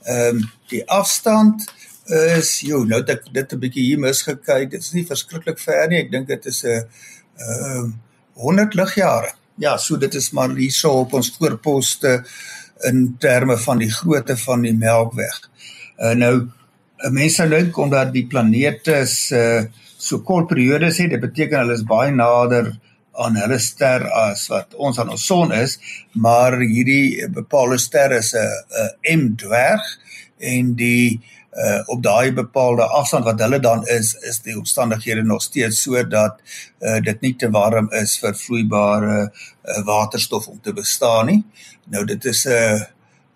Ehm 0.03 0.43
um, 0.43 0.45
die 0.67 0.83
afstand 0.91 1.63
is 2.35 2.59
jo 2.59 2.83
nou 2.83 3.03
dat 3.03 3.29
dit 3.31 3.53
'n 3.53 3.59
bietjie 3.59 3.83
hier 3.83 3.99
misgekyk. 3.99 4.71
Dit 4.71 4.81
is 4.81 4.93
nie 4.93 5.05
verskriklik 5.05 5.59
ver 5.59 5.87
nie. 5.87 5.99
Ek 6.03 6.11
dink 6.11 6.27
dit 6.27 6.45
is 6.45 6.63
'n 6.63 6.67
ehm 6.67 7.85
uh, 7.85 7.91
100 8.33 8.73
ligjare 8.73 9.33
ja, 9.57 9.77
so 9.77 9.97
dit 9.97 10.13
is 10.13 10.31
maar 10.31 10.53
hierso 10.55 11.01
op 11.01 11.15
ons 11.17 11.31
voorposte 11.37 12.21
in 12.87 13.15
terme 13.21 13.57
van 13.57 13.81
die 13.81 13.89
grootte 13.91 14.37
van 14.37 14.63
die 14.65 14.75
Melkweg. 14.77 15.39
Uh, 15.97 16.13
nou 16.17 16.33
mense 17.13 17.45
dink 17.49 17.77
omdat 17.81 18.13
die 18.13 18.25
planete 18.29 19.03
se 19.09 19.41
uh, 19.41 19.65
so 19.97 20.21
kort 20.21 20.45
periodes 20.51 20.99
het, 21.01 21.09
dit 21.15 21.21
beteken 21.21 21.63
hulle 21.63 21.73
is 21.73 21.85
baie 21.89 22.11
nader 22.13 22.69
aan 23.17 23.35
hulle 23.35 23.59
ster 23.59 24.05
as 24.11 24.47
wat 24.53 24.75
ons 24.75 24.99
aan 24.99 25.09
ons 25.09 25.25
son 25.25 25.53
is, 25.55 25.77
maar 26.13 26.59
hierdie 26.59 27.27
bepaalde 27.33 27.77
ster 27.81 28.11
is 28.17 28.33
'n 28.35 29.17
M 29.17 29.35
dwerg 29.35 29.83
en 30.39 30.75
die 30.75 31.19
uh 31.57 31.81
op 31.89 32.03
daai 32.03 32.33
bepaalde 32.33 32.85
afstand 32.85 33.25
wat 33.25 33.39
hulle 33.41 33.59
dan 33.59 33.85
is 33.87 34.13
is 34.29 34.39
die 34.45 34.57
omstandighede 34.57 35.23
nog 35.23 35.41
steeds 35.41 35.81
sodat 35.81 36.41
uh 36.79 36.99
dit 37.01 37.21
nie 37.21 37.33
te 37.35 37.49
warm 37.49 37.89
is 37.91 38.17
vir 38.21 38.35
vloeibare 38.35 39.17
uh, 39.23 39.85
waterstof 39.85 40.47
om 40.47 40.59
te 40.61 40.73
bestaan 40.73 41.25
nie. 41.25 41.43
Nou 41.89 42.05
dit 42.05 42.25
is 42.25 42.45
'n 42.45 42.51
uh, 42.51 42.81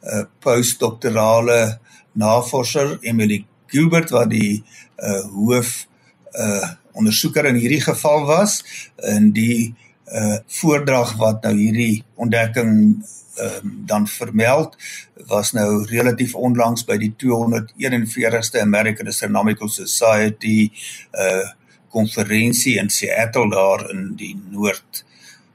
uh, 0.04 0.24
postdoktorale 0.40 1.80
navorser 2.14 2.98
Emily 3.02 3.46
Gilbert 3.68 4.10
wat 4.10 4.30
die 4.30 4.64
uh 4.98 5.24
hoof 5.34 5.88
uh 6.32 6.70
ondersoeker 6.94 7.46
in 7.46 7.60
hierdie 7.62 7.82
geval 7.82 8.26
was 8.26 8.62
in 9.14 9.32
die 9.38 9.74
uh 10.12 10.38
voordrag 10.60 11.16
wat 11.22 11.44
nou 11.46 11.54
hierdie 11.56 12.04
ontdekking 12.20 12.72
um, 13.40 13.70
dan 13.88 14.08
vermeld 14.08 14.76
was 15.30 15.52
nou 15.56 15.86
relatief 15.88 16.36
onlangs 16.36 16.84
by 16.86 16.98
die 17.00 17.14
241ste 17.24 18.60
American 18.60 19.08
Astronomical 19.08 19.70
Society 19.70 20.72
uh 21.16 21.48
konferensie 21.92 22.78
in 22.80 22.90
Seattle 22.90 23.50
daar 23.52 23.90
in 23.92 24.14
die 24.16 24.34
noord 24.52 25.04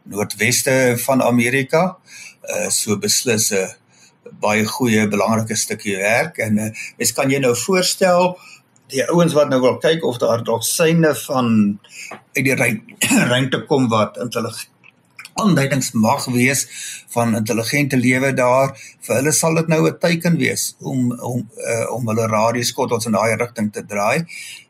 noordweste 0.04 0.94
van 1.00 1.22
Amerika. 1.22 1.96
Uh 2.44 2.68
so 2.68 2.98
beslis 3.00 3.52
'n 3.52 3.68
baie 4.40 4.66
goeie 4.66 5.08
belangrike 5.08 5.56
stukkie 5.56 5.96
werk 5.96 6.38
en 6.38 6.58
uh, 6.58 6.70
mens 6.98 7.12
kan 7.12 7.30
jy 7.30 7.38
nou 7.38 7.54
voorstel 7.56 8.36
die 8.92 9.02
ouens 9.10 9.34
wat 9.34 9.50
nou 9.50 9.60
wil 9.60 9.78
kyk 9.82 10.04
of 10.04 10.18
daar 10.22 10.44
dalk 10.44 10.62
syne 10.62 11.14
van 11.26 11.78
uit 12.36 12.44
die 12.44 12.56
ruimte 13.32 13.64
kom 13.66 13.88
wat 13.92 14.18
intelligent 14.22 14.72
aanduidings 15.36 15.90
mag 15.92 16.24
wees 16.32 16.62
van 17.12 17.36
intelligente 17.36 17.96
lewe 17.96 18.32
daar 18.36 18.72
vir 18.76 19.18
hulle 19.18 19.32
sal 19.36 19.58
dit 19.60 19.68
nou 19.68 19.82
'n 19.88 19.98
teken 20.00 20.36
wees 20.40 20.76
om 20.80 21.12
om 21.12 21.42
uh, 21.72 21.86
om 21.96 22.08
hulle 22.08 22.26
radioskottels 22.26 23.06
in 23.06 23.12
daai 23.12 23.36
rigting 23.36 23.72
te 23.72 23.84
draai. 23.84 24.24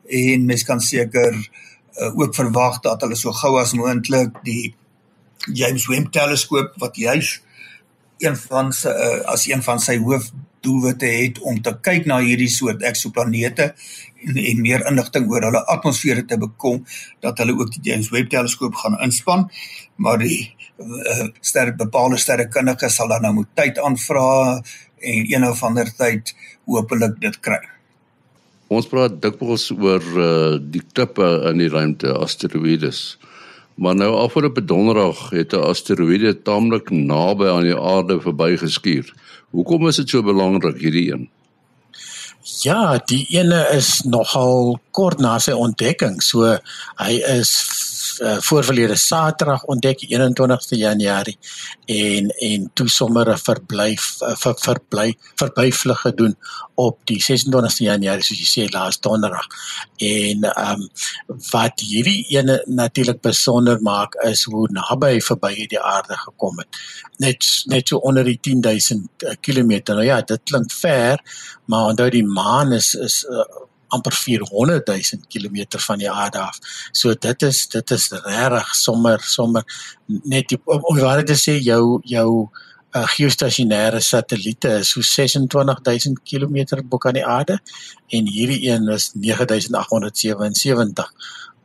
En 0.09 0.45
mens 0.45 0.63
kan 0.63 0.81
seker 0.81 1.33
uh, 1.33 2.19
ook 2.19 2.35
verwag 2.35 2.79
dat 2.81 3.01
hulle 3.01 3.15
so 3.15 3.31
gou 3.31 3.59
as 3.59 3.73
moontlik 3.73 4.43
die 4.43 4.75
James 5.53 5.87
Webb 5.87 6.11
teleskoop 6.11 6.73
wat 6.77 6.95
juis 6.95 7.41
een 8.19 8.35
van 8.35 8.73
sy 8.73 8.89
uh, 8.89 9.23
as 9.33 9.47
een 9.47 9.63
van 9.63 9.79
sy 9.79 9.97
hoofdoelwitte 9.97 11.05
het 11.05 11.39
om 11.39 11.61
te 11.61 11.77
kyk 11.81 12.05
na 12.05 12.19
hierdie 12.19 12.51
soort 12.51 12.83
eksoplanete 12.83 13.73
en, 14.25 14.37
en 14.37 14.61
meer 14.61 14.85
inligting 14.89 15.29
oor 15.29 15.41
hulle 15.49 15.65
atmosfere 15.65 16.25
te 16.25 16.37
bekom 16.37 16.83
dat 17.19 17.37
hulle 17.37 17.57
ook 17.57 17.73
die 17.77 17.91
James 17.91 18.09
Webb 18.09 18.29
teleskoop 18.29 18.75
gaan 18.75 18.99
inspann 19.03 19.49
maar 19.95 20.17
die 20.21 20.55
uh, 20.77 21.29
ster 21.41 21.73
bepaalde 21.75 22.17
sterrekundiges 22.21 22.95
sal 22.95 23.09
dan 23.13 23.25
nou 23.27 23.33
moet 23.39 23.49
tyd 23.57 23.79
aanvra 23.79 24.61
en 24.97 25.33
een 25.33 25.47
of 25.47 25.63
ander 25.63 25.89
tyd 25.97 26.33
hopelik 26.65 27.19
dit 27.21 27.39
kry. 27.39 27.59
Ons 28.67 28.89
praat 28.91 29.21
dikwels 29.23 29.69
oor 29.71 30.03
uh, 30.03 30.57
die 30.59 30.83
klippe 30.91 31.27
in 31.51 31.61
die 31.61 31.71
ruimte, 31.71 32.11
asteroïdes. 32.17 33.15
Maar 33.77 33.95
nou 33.95 34.09
afgelope 34.17 34.63
donderdag 34.65 35.29
het 35.31 35.53
'n 35.53 35.63
asteroïde 35.69 36.33
taamlik 36.43 36.89
naby 36.89 37.47
aan 37.47 37.63
die 37.63 37.77
aarde 37.77 38.19
verbygeskuur. 38.21 39.13
Hoekom 39.51 39.87
is 39.87 39.95
dit 39.95 40.09
so 40.09 40.23
belangrik 40.23 40.81
hierdie 40.81 41.11
een? 41.13 41.29
Ja, 42.47 42.97
die 42.97 43.25
ene 43.35 43.65
is 43.75 44.03
nogal 44.07 44.77
kort 44.95 45.19
na 45.19 45.35
sy 45.43 45.51
ontdekking. 45.51 46.21
So 46.23 46.55
hy 47.01 47.17
is 47.35 47.51
uh, 48.21 48.37
voorverlede 48.39 48.95
Saterdag 48.95 49.63
ontdek 49.63 50.03
21ste 50.05 50.77
Januarie 50.77 51.37
en 51.85 52.29
en 52.29 52.69
toe 52.73 52.89
sommer 52.89 53.29
'n 53.29 53.37
verblyf 53.37 54.21
uh, 54.21 54.35
ver, 54.35 54.55
verbly 54.59 55.17
verbyvlug 55.35 56.01
gedoen 56.01 56.35
op 56.75 56.99
die 57.05 57.21
26ste 57.21 57.85
Januarie 57.89 58.23
soos 58.23 58.39
jy 58.39 58.49
sê 58.49 58.73
laas 58.73 58.99
donderdag. 58.99 59.47
En 59.97 60.43
ehm 60.43 60.81
um, 60.81 60.89
wat 61.51 61.79
hierdie 61.79 62.25
ene 62.37 62.61
natuurlik 62.65 63.21
besonder 63.21 63.81
maak 63.81 64.15
is 64.23 64.43
hoe 64.43 64.67
naby 64.71 65.19
verby 65.21 65.67
die 65.67 65.81
aarde 65.81 66.17
gekom 66.17 66.57
het. 66.57 66.81
Net 67.17 67.45
net 67.65 67.87
so 67.87 67.97
onder 67.97 68.23
die 68.23 68.39
10000 68.41 69.09
km. 69.41 69.81
Nou 69.85 70.03
ja, 70.03 70.21
dit 70.21 70.41
klink 70.43 70.71
ver, 70.71 71.21
maar 71.65 71.85
onthou 71.93 72.09
die 72.09 72.25
maan 72.25 72.71
is 72.71 72.93
is 72.93 73.25
uh, 73.29 73.66
amper 73.93 74.13
400 74.13 74.87
000 74.87 75.01
km 75.31 75.79
van 75.87 75.97
die 76.01 76.11
aarde 76.11 76.39
af. 76.39 76.59
So 76.91 77.13
dit 77.13 77.41
is 77.47 77.67
dit 77.67 77.91
is 77.91 78.09
regtig 78.11 78.75
sommer 78.75 79.19
sommer 79.21 79.63
net 80.05 80.49
die, 80.49 80.59
om, 80.65 80.81
om 80.91 80.99
waar 80.99 81.23
te 81.25 81.35
sê 81.39 81.57
jou 81.63 81.99
jou 82.03 82.49
uh, 82.95 83.07
geostasionêre 83.15 83.99
satelliete 84.01 84.69
is 84.81 84.89
so 84.91 85.01
26000 85.01 86.19
km 86.23 86.81
bo 86.83 86.97
kan 86.97 87.13
die 87.13 87.25
aarde 87.25 87.59
en 88.09 88.27
hierdie 88.27 88.69
een 88.69 88.87
is 88.93 89.11
9877 89.13 91.11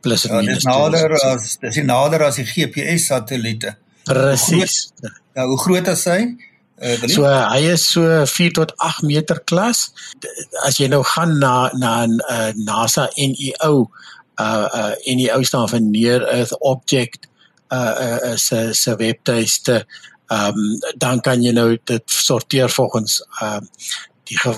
plus 0.03 0.23
ja, 0.23 0.39
minus. 0.39 0.57
Is 0.57 0.63
nader 0.67 1.15
as 1.15 1.57
dis 1.61 1.77
nader 1.87 2.27
as 2.27 2.35
die 2.41 2.47
GPS 2.47 3.07
satelliete. 3.11 3.77
Presies. 4.03 4.91
Ja, 5.33 5.45
hoe 5.47 5.59
groot 5.59 5.87
is 5.87 6.03
hy? 6.11 6.19
Uh, 6.81 6.97
so 7.07 7.23
uh, 7.23 7.49
hy 7.51 7.69
is 7.73 7.85
so 7.85 8.25
4 8.25 8.51
tot 8.51 8.73
8 8.77 9.03
meter 9.03 9.39
klas. 9.45 9.91
As 10.65 10.79
jy 10.81 10.89
nou 10.91 11.03
gaan 11.03 11.37
na 11.39 11.69
na 11.77 12.05
'n 12.05 12.19
uh, 12.29 12.51
NASA 12.65 13.09
NEO 13.17 13.89
uh 14.39 14.67
uh 14.73 14.93
NEO 15.05 15.43
staan 15.43 15.69
vir 15.69 15.81
Near 15.81 16.21
Earth 16.25 16.55
Object 16.61 17.27
uh 17.71 17.93
uh 18.31 18.37
se 18.37 18.73
se 18.73 18.95
webtuiste, 18.95 19.85
ehm 20.29 20.57
um, 20.57 20.79
dan 20.97 21.21
kan 21.21 21.43
jy 21.43 21.53
nou 21.53 21.77
dit 21.77 22.03
sorteer 22.09 22.69
volgens 22.69 23.21
ehm 23.41 23.63
uh, 23.63 24.01
die 24.23 24.37
ge 24.39 24.53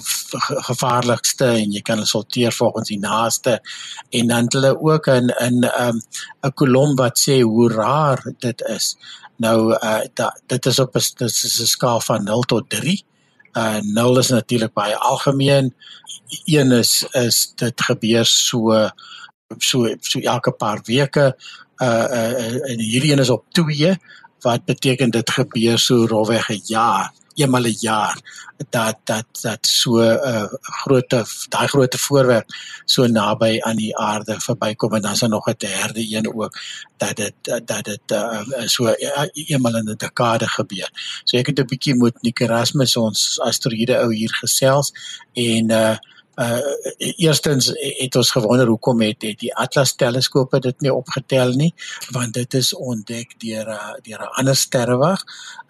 gevaarlikste 0.68 1.48
en 1.60 1.72
jy 1.74 1.82
kan 1.82 2.04
sorteer 2.06 2.54
volgens 2.54 2.92
die 2.92 3.00
naaste 3.02 3.60
en 4.14 4.28
dan 4.30 4.50
hulle 4.54 4.76
ook 4.78 5.08
in 5.08 5.34
in 5.42 5.58
'n 5.64 5.70
um, 5.88 6.02
'n 6.46 6.54
kolom 6.54 6.96
wat 6.96 7.20
sê 7.20 7.42
hoe 7.42 7.70
raar 7.72 8.22
dit 8.40 8.62
is. 8.62 8.96
Nou 9.38 9.74
uh 9.74 10.02
da, 10.14 10.32
dit 10.46 10.66
is 10.66 10.80
op 10.80 10.96
'n 10.96 11.02
dit 11.18 11.30
is 11.30 11.60
'n 11.62 11.66
skaal 11.66 12.00
van 12.02 12.24
0 12.24 12.42
tot 12.42 12.70
3. 12.70 13.04
Uh 13.54 13.80
nul 13.82 14.18
is 14.18 14.28
natuurlik 14.30 14.74
baie 14.74 14.98
algemeen. 14.98 15.76
Een 16.46 16.72
is 16.72 17.08
is 17.12 17.52
dit 17.56 17.82
gebeur 17.82 18.26
so 18.26 18.90
so 19.58 19.96
so 20.00 20.20
elke 20.20 20.52
paar 20.52 20.80
weke. 20.84 21.38
Uh, 21.78 21.88
uh 21.88 22.70
en 22.72 22.80
hierdie 22.80 23.12
een 23.12 23.20
is 23.20 23.30
op 23.30 23.46
2 23.52 23.98
wat 24.40 24.66
beteken 24.66 25.10
dit 25.10 25.30
gebeur 25.30 25.80
so 25.80 26.06
rofweg 26.06 26.50
'n 26.50 26.62
jaar 26.64 27.12
eenmal 27.36 27.68
'n 27.68 27.78
jaar 27.80 28.18
dat 28.70 28.98
dat 29.04 29.26
dat 29.42 29.62
so 29.62 29.92
'n 30.00 30.20
uh, 30.30 30.48
groot 30.62 31.10
daai 31.50 31.68
groot 31.68 31.96
voorwerp 31.96 32.48
so 32.86 33.08
naby 33.08 33.60
aan 33.62 33.76
die 33.76 33.98
aarde 33.98 34.40
verbykom 34.40 34.94
en 34.94 35.02
dan 35.02 35.12
is 35.12 35.20
daar 35.20 35.30
nog 35.30 35.48
'n 35.48 35.58
derde 35.58 36.16
een 36.16 36.36
ook 36.36 36.54
dat 36.98 37.16
dit 37.16 37.34
dat 37.66 37.84
dit 37.84 38.12
uh, 38.12 38.42
so 38.66 38.84
uh, 38.88 39.28
eenmal 39.34 39.76
in 39.76 39.90
'n 39.90 39.98
dekade 39.98 40.48
gebeur. 40.48 40.90
So 41.24 41.38
ek 41.38 41.48
het 41.48 41.60
'n 41.60 41.66
bietjie 41.66 41.96
met 41.96 42.22
Nick 42.22 42.40
Erasmus 42.40 42.96
ons 42.96 43.40
asteroïde 43.40 43.98
ou 43.98 44.14
hier 44.14 44.34
gesels 44.34 44.92
en 45.34 45.72
uh 45.72 45.98
uh 46.36 46.60
eerstens 46.98 47.70
het 47.80 48.16
ons 48.16 48.32
gewonder 48.32 48.68
hoekom 48.68 49.02
het, 49.02 49.22
het 49.24 49.40
die 49.40 49.54
Atlas 49.56 49.94
teleskope 49.96 50.60
dit 50.60 50.82
nie 50.82 50.94
opgetel 50.94 51.54
nie 51.56 51.72
want 52.12 52.34
dit 52.34 52.54
is 52.54 52.74
ontdek 52.76 53.38
deur 53.40 53.68
uh, 53.68 53.94
deur 54.04 54.20
'n 54.20 54.36
ander 54.42 54.56
sterrewag. 54.56 55.24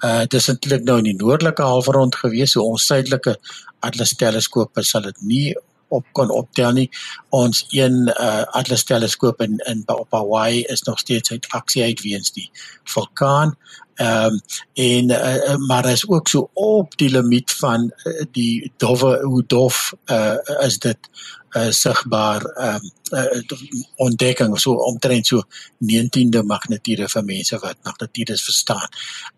Uh 0.05 0.19
dit 0.19 0.33
is 0.33 0.49
eintlik 0.49 0.83
nou 0.83 0.97
in 0.97 1.11
die 1.11 1.19
noordelike 1.21 1.61
halfrond 1.61 2.15
gewees, 2.15 2.51
so 2.51 2.61
ons 2.61 2.85
suidelike 2.85 3.37
Atlas 3.79 4.15
teleskope 4.15 4.83
sal 4.83 5.01
dit 5.01 5.21
nie 5.21 5.55
op 5.87 6.05
kon 6.11 6.31
optel 6.33 6.71
nie. 6.71 6.89
Ons 7.29 7.65
een 7.69 8.09
uh 8.09 8.43
Atlas 8.59 8.83
teleskoop 8.83 9.41
in 9.41 9.57
in 9.69 9.83
op 9.85 10.11
Hawaii 10.11 10.63
is 10.63 10.81
nog 10.81 10.99
steeds 10.99 11.31
uit 11.31 11.45
aksie 11.49 11.83
uit 11.83 12.01
weens 12.01 12.31
die 12.31 12.49
vulkaan. 12.83 13.57
Ehm 13.95 14.33
um, 14.33 14.39
en 14.73 15.09
uh, 15.09 15.55
maar 15.67 15.85
is 15.91 16.07
ook 16.07 16.27
so 16.27 16.49
op 16.53 16.97
die 16.97 17.09
limiet 17.09 17.51
van 17.51 17.91
uh, 18.03 18.23
die 18.31 18.71
dowwe 18.77 19.19
hoe 19.23 19.43
dof 19.47 19.93
uh, 20.05 20.35
is 20.59 20.79
dit 20.79 20.97
uh, 21.55 21.69
sigbaar 21.69 22.41
ehm 22.41 22.83
um, 22.83 22.91
uh, 23.11 23.41
ontdekking 23.95 24.59
so 24.59 24.73
omtrent 24.73 25.27
so 25.27 25.43
19de 25.79 26.43
magnitude 26.43 27.07
vir 27.09 27.23
mense 27.23 27.59
wat 27.59 27.77
magnitudes 27.83 28.43
verstaan. 28.43 28.89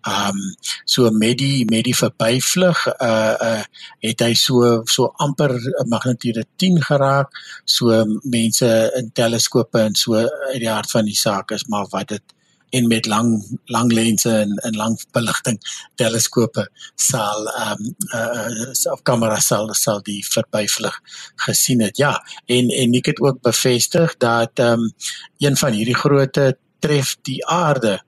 Ehm 0.02 0.30
um, 0.30 0.56
so 0.86 1.12
met 1.12 1.38
die 1.38 1.66
met 1.66 1.84
die 1.84 1.96
verbyvlug 1.96 2.86
uh 2.88 3.36
uh 3.50 3.64
het 4.00 4.24
hy 4.26 4.34
so 4.34 4.82
so 4.86 5.12
amper 5.16 5.54
magnitude 5.86 6.46
10 6.56 6.82
geraak. 6.82 7.30
So 7.66 8.06
mense 8.24 8.72
in 8.96 9.12
teleskope 9.14 9.80
en 9.80 9.96
so 9.96 10.16
uit 10.16 10.60
die 10.60 10.72
hart 10.72 10.92
van 10.92 11.06
die 11.06 11.16
saak 11.18 11.52
is 11.52 11.68
maar 11.68 11.86
wat 11.94 12.08
dit 12.16 12.24
en 12.70 12.88
met 12.88 13.06
lang 13.06 13.60
lang 13.66 13.92
lense 13.92 14.30
en 14.30 14.56
en 14.56 14.76
lang 14.76 14.98
beligting 15.12 15.60
teleskope 15.96 16.68
sal 16.96 17.48
ehm 17.48 17.84
um, 17.84 17.96
uh, 18.14 18.92
op 18.92 19.04
kamera 19.04 19.40
sal 19.40 19.74
sal 19.74 20.02
die 20.02 20.24
verbyvlug 20.26 21.00
gesien 21.36 21.82
het. 21.82 21.98
Ja, 21.98 22.24
en 22.46 22.70
en 22.70 22.94
ek 22.94 23.06
het 23.14 23.20
ook 23.20 23.42
bevestig 23.42 24.18
dat 24.18 24.60
ehm 24.60 24.88
um, 24.88 24.92
een 25.38 25.58
van 25.58 25.72
hierdie 25.72 25.98
grootte 25.98 26.58
tref 26.80 27.16
die 27.22 27.46
aarde 27.46 28.02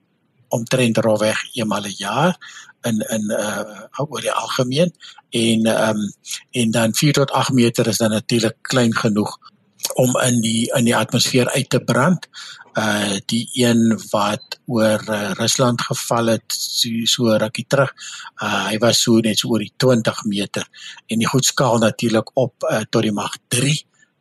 omtrent 0.48 0.98
rofweg 0.98 1.44
eenmal 1.54 1.86
'n 1.86 1.96
jaar 1.98 2.38
in 2.82 3.00
in 3.16 3.24
uh 3.32 4.00
oor 4.08 4.22
die 4.22 4.32
algemeen 4.32 4.94
en 5.30 5.66
ehm 5.66 5.96
um, 5.96 6.13
en 6.51 6.72
dan 6.72 6.96
4 6.96 7.13
tot 7.13 7.32
8 7.32 7.51
meter 7.51 7.88
is 7.88 7.98
dan 7.98 8.10
natuurlik 8.10 8.56
klein 8.62 8.96
genoeg 8.96 9.38
om 9.94 10.18
in 10.20 10.42
die 10.42 10.72
in 10.75 10.84
die 10.84 10.96
atmosfeer 10.96 11.50
uit 11.50 11.70
te 11.70 11.80
brand 11.80 12.28
uh 12.78 13.18
die 13.26 13.50
een 13.54 14.00
wat 14.12 14.60
oor 14.68 15.02
uh, 15.10 15.32
Rusland 15.40 15.82
geval 15.82 16.26
het 16.36 16.46
so, 16.54 16.90
so 17.05 17.38
rukkie 17.38 17.66
terug. 17.68 17.94
Uh 18.42 18.68
hy 18.70 18.77
was 18.77 19.01
so 19.01 19.20
net 19.20 19.40
so 19.40 19.50
oor 19.50 19.64
die 19.64 19.74
20 19.77 20.24
meter 20.25 20.68
en 21.08 21.20
die 21.20 21.27
goed 21.27 21.46
skaal 21.46 21.79
natuurlik 21.79 22.32
op 22.38 22.53
uh, 22.70 22.84
tot 22.90 23.03
die 23.03 23.16
mag 23.16 23.38
3 23.48 23.75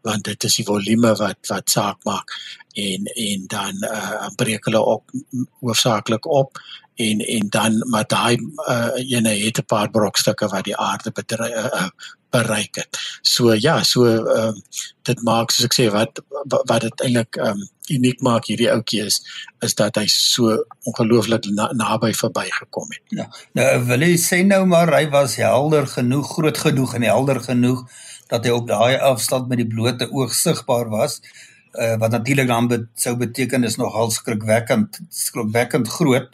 want 0.07 0.25
dit 0.25 0.45
is 0.45 0.57
die 0.61 0.65
volume 0.65 1.15
wat 1.19 1.51
wat 1.51 1.71
saak 1.71 2.05
maak 2.05 2.33
en 2.79 3.07
en 3.15 3.47
dan 3.47 3.85
uh 3.85 4.29
breek 4.37 4.65
hulle 4.71 4.85
ook 4.85 5.13
hoofsaaklik 5.61 6.27
op 6.27 6.59
en 6.99 7.21
en 7.21 7.49
dan 7.55 7.83
maar 7.91 8.07
daai 8.07 8.37
uh, 8.69 8.91
ene 8.97 9.35
het 9.45 9.59
'n 9.59 9.67
paar 9.67 9.91
brokstukke 9.91 10.49
wat 10.49 10.65
die 10.65 10.77
aarde 10.77 11.11
bedreig, 11.11 11.73
uh, 11.75 11.89
bereik 12.31 12.75
het. 12.75 12.99
So 13.23 13.55
ja, 13.55 13.83
so 13.83 14.05
ehm 14.07 14.49
uh, 14.49 14.53
dit 15.09 15.23
maak 15.25 15.51
soos 15.51 15.65
ek 15.65 15.75
sê 15.75 15.87
wat 15.93 16.21
wat 16.69 16.81
dit 16.81 17.05
eintlik 17.07 17.37
ehm 17.37 17.63
um, 17.63 17.69
uniek 17.89 18.21
maak 18.21 18.49
hierdie 18.51 18.71
ouetjie 18.73 19.05
is 19.07 19.21
is 19.65 19.75
dat 19.75 19.97
hy 19.97 20.07
so 20.13 20.57
ongelooflik 20.91 21.49
na, 21.57 21.71
naby 21.73 22.13
verbygekom 22.13 22.91
het. 22.93 23.05
Ja. 23.21 23.29
Nou 23.53 23.69
wil 23.89 24.05
jy 24.05 24.17
sê 24.21 24.43
nou 24.47 24.65
maar 24.67 24.93
hy 24.93 25.09
was 25.11 25.37
helder 25.37 25.87
genoeg, 25.87 26.35
groot 26.35 26.59
genoeg 26.59 26.95
en 26.95 27.03
helder 27.03 27.41
genoeg 27.41 27.87
dat 28.29 28.45
hy 28.45 28.51
op 28.51 28.69
daai 28.69 28.99
afstand 28.99 29.49
met 29.49 29.63
die 29.63 29.71
blote 29.75 30.11
oog 30.13 30.35
sigbaar 30.35 30.89
was. 30.93 31.21
Uh, 31.73 31.97
wat 32.01 32.11
natuurlik 32.11 32.47
dan 32.47 32.69
be 32.69 32.87
sou 32.95 33.17
beteken 33.17 33.65
is 33.65 33.77
nogal 33.77 34.11
skrikwekkend 34.11 35.01
skrikwekkend 35.11 35.89
groot 35.89 36.29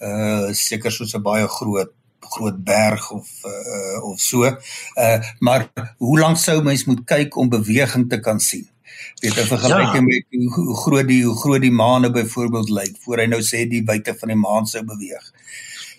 uh 0.00 0.52
seker 0.52 0.92
soos 0.92 1.14
'n 1.16 1.22
baie 1.22 1.48
groot 1.48 1.92
groot 2.20 2.64
berg 2.64 3.10
of 3.10 3.28
uh 3.44 4.04
of 4.04 4.20
so. 4.20 4.44
Uh 4.44 5.18
maar 5.38 5.68
hoe 5.98 6.18
lank 6.18 6.36
sou 6.36 6.62
mens 6.62 6.84
moet 6.84 7.04
kyk 7.04 7.36
om 7.36 7.48
beweging 7.48 8.08
te 8.08 8.20
kan 8.20 8.40
sien? 8.40 8.68
Weet 9.22 9.34
jy 9.34 9.44
vergelyking 9.48 10.10
ja. 10.12 10.20
met 10.20 10.24
hoe, 10.30 10.64
hoe 10.64 10.76
groot 10.76 11.08
die 11.08 11.24
hoe 11.24 11.36
groot 11.36 11.60
die 11.60 11.72
maan 11.72 12.04
nou 12.04 12.12
byvoorbeeld 12.12 12.70
lyk 12.70 12.96
voor 13.04 13.22
hy 13.22 13.26
nou 13.30 13.40
sê 13.42 13.64
die 13.70 13.84
buite 13.84 14.14
van 14.20 14.34
die 14.34 14.40
maan 14.40 14.66
sou 14.66 14.84
beweeg. 14.84 15.32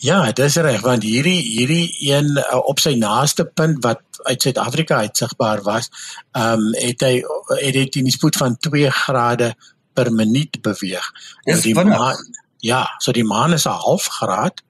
Ja, 0.05 0.19
dit 0.29 0.39
is 0.45 0.55
reg 0.61 0.83
want 0.85 1.03
hierdie 1.03 1.39
hierdie 1.41 1.85
een 2.11 2.27
uh, 2.37 2.59
op 2.69 2.81
sy 2.83 2.93
naaste 2.99 3.45
punt 3.45 3.81
wat 3.85 4.03
uit 4.29 4.41
Suid-Afrika 4.41 4.99
uitsigbaar 5.05 5.63
was, 5.65 5.89
ehm 6.37 6.65
um, 6.65 6.73
het 6.77 7.01
hy 7.01 7.13
het 7.61 7.73
dit 7.73 7.95
in 8.01 8.05
'n 8.05 8.13
spoed 8.13 8.37
van 8.37 8.57
2 8.57 8.89
grade 8.89 9.55
per 9.93 10.11
minuut 10.13 10.61
beweeg. 10.61 11.05
Dis 11.45 11.61
die 11.61 11.73
maan, 11.73 12.17
Ja, 12.59 12.85
so 12.97 13.11
die 13.11 13.23
maan 13.23 13.53
is 13.53 13.65
'n 13.65 13.81
half 13.85 14.05
graad. 14.05 14.61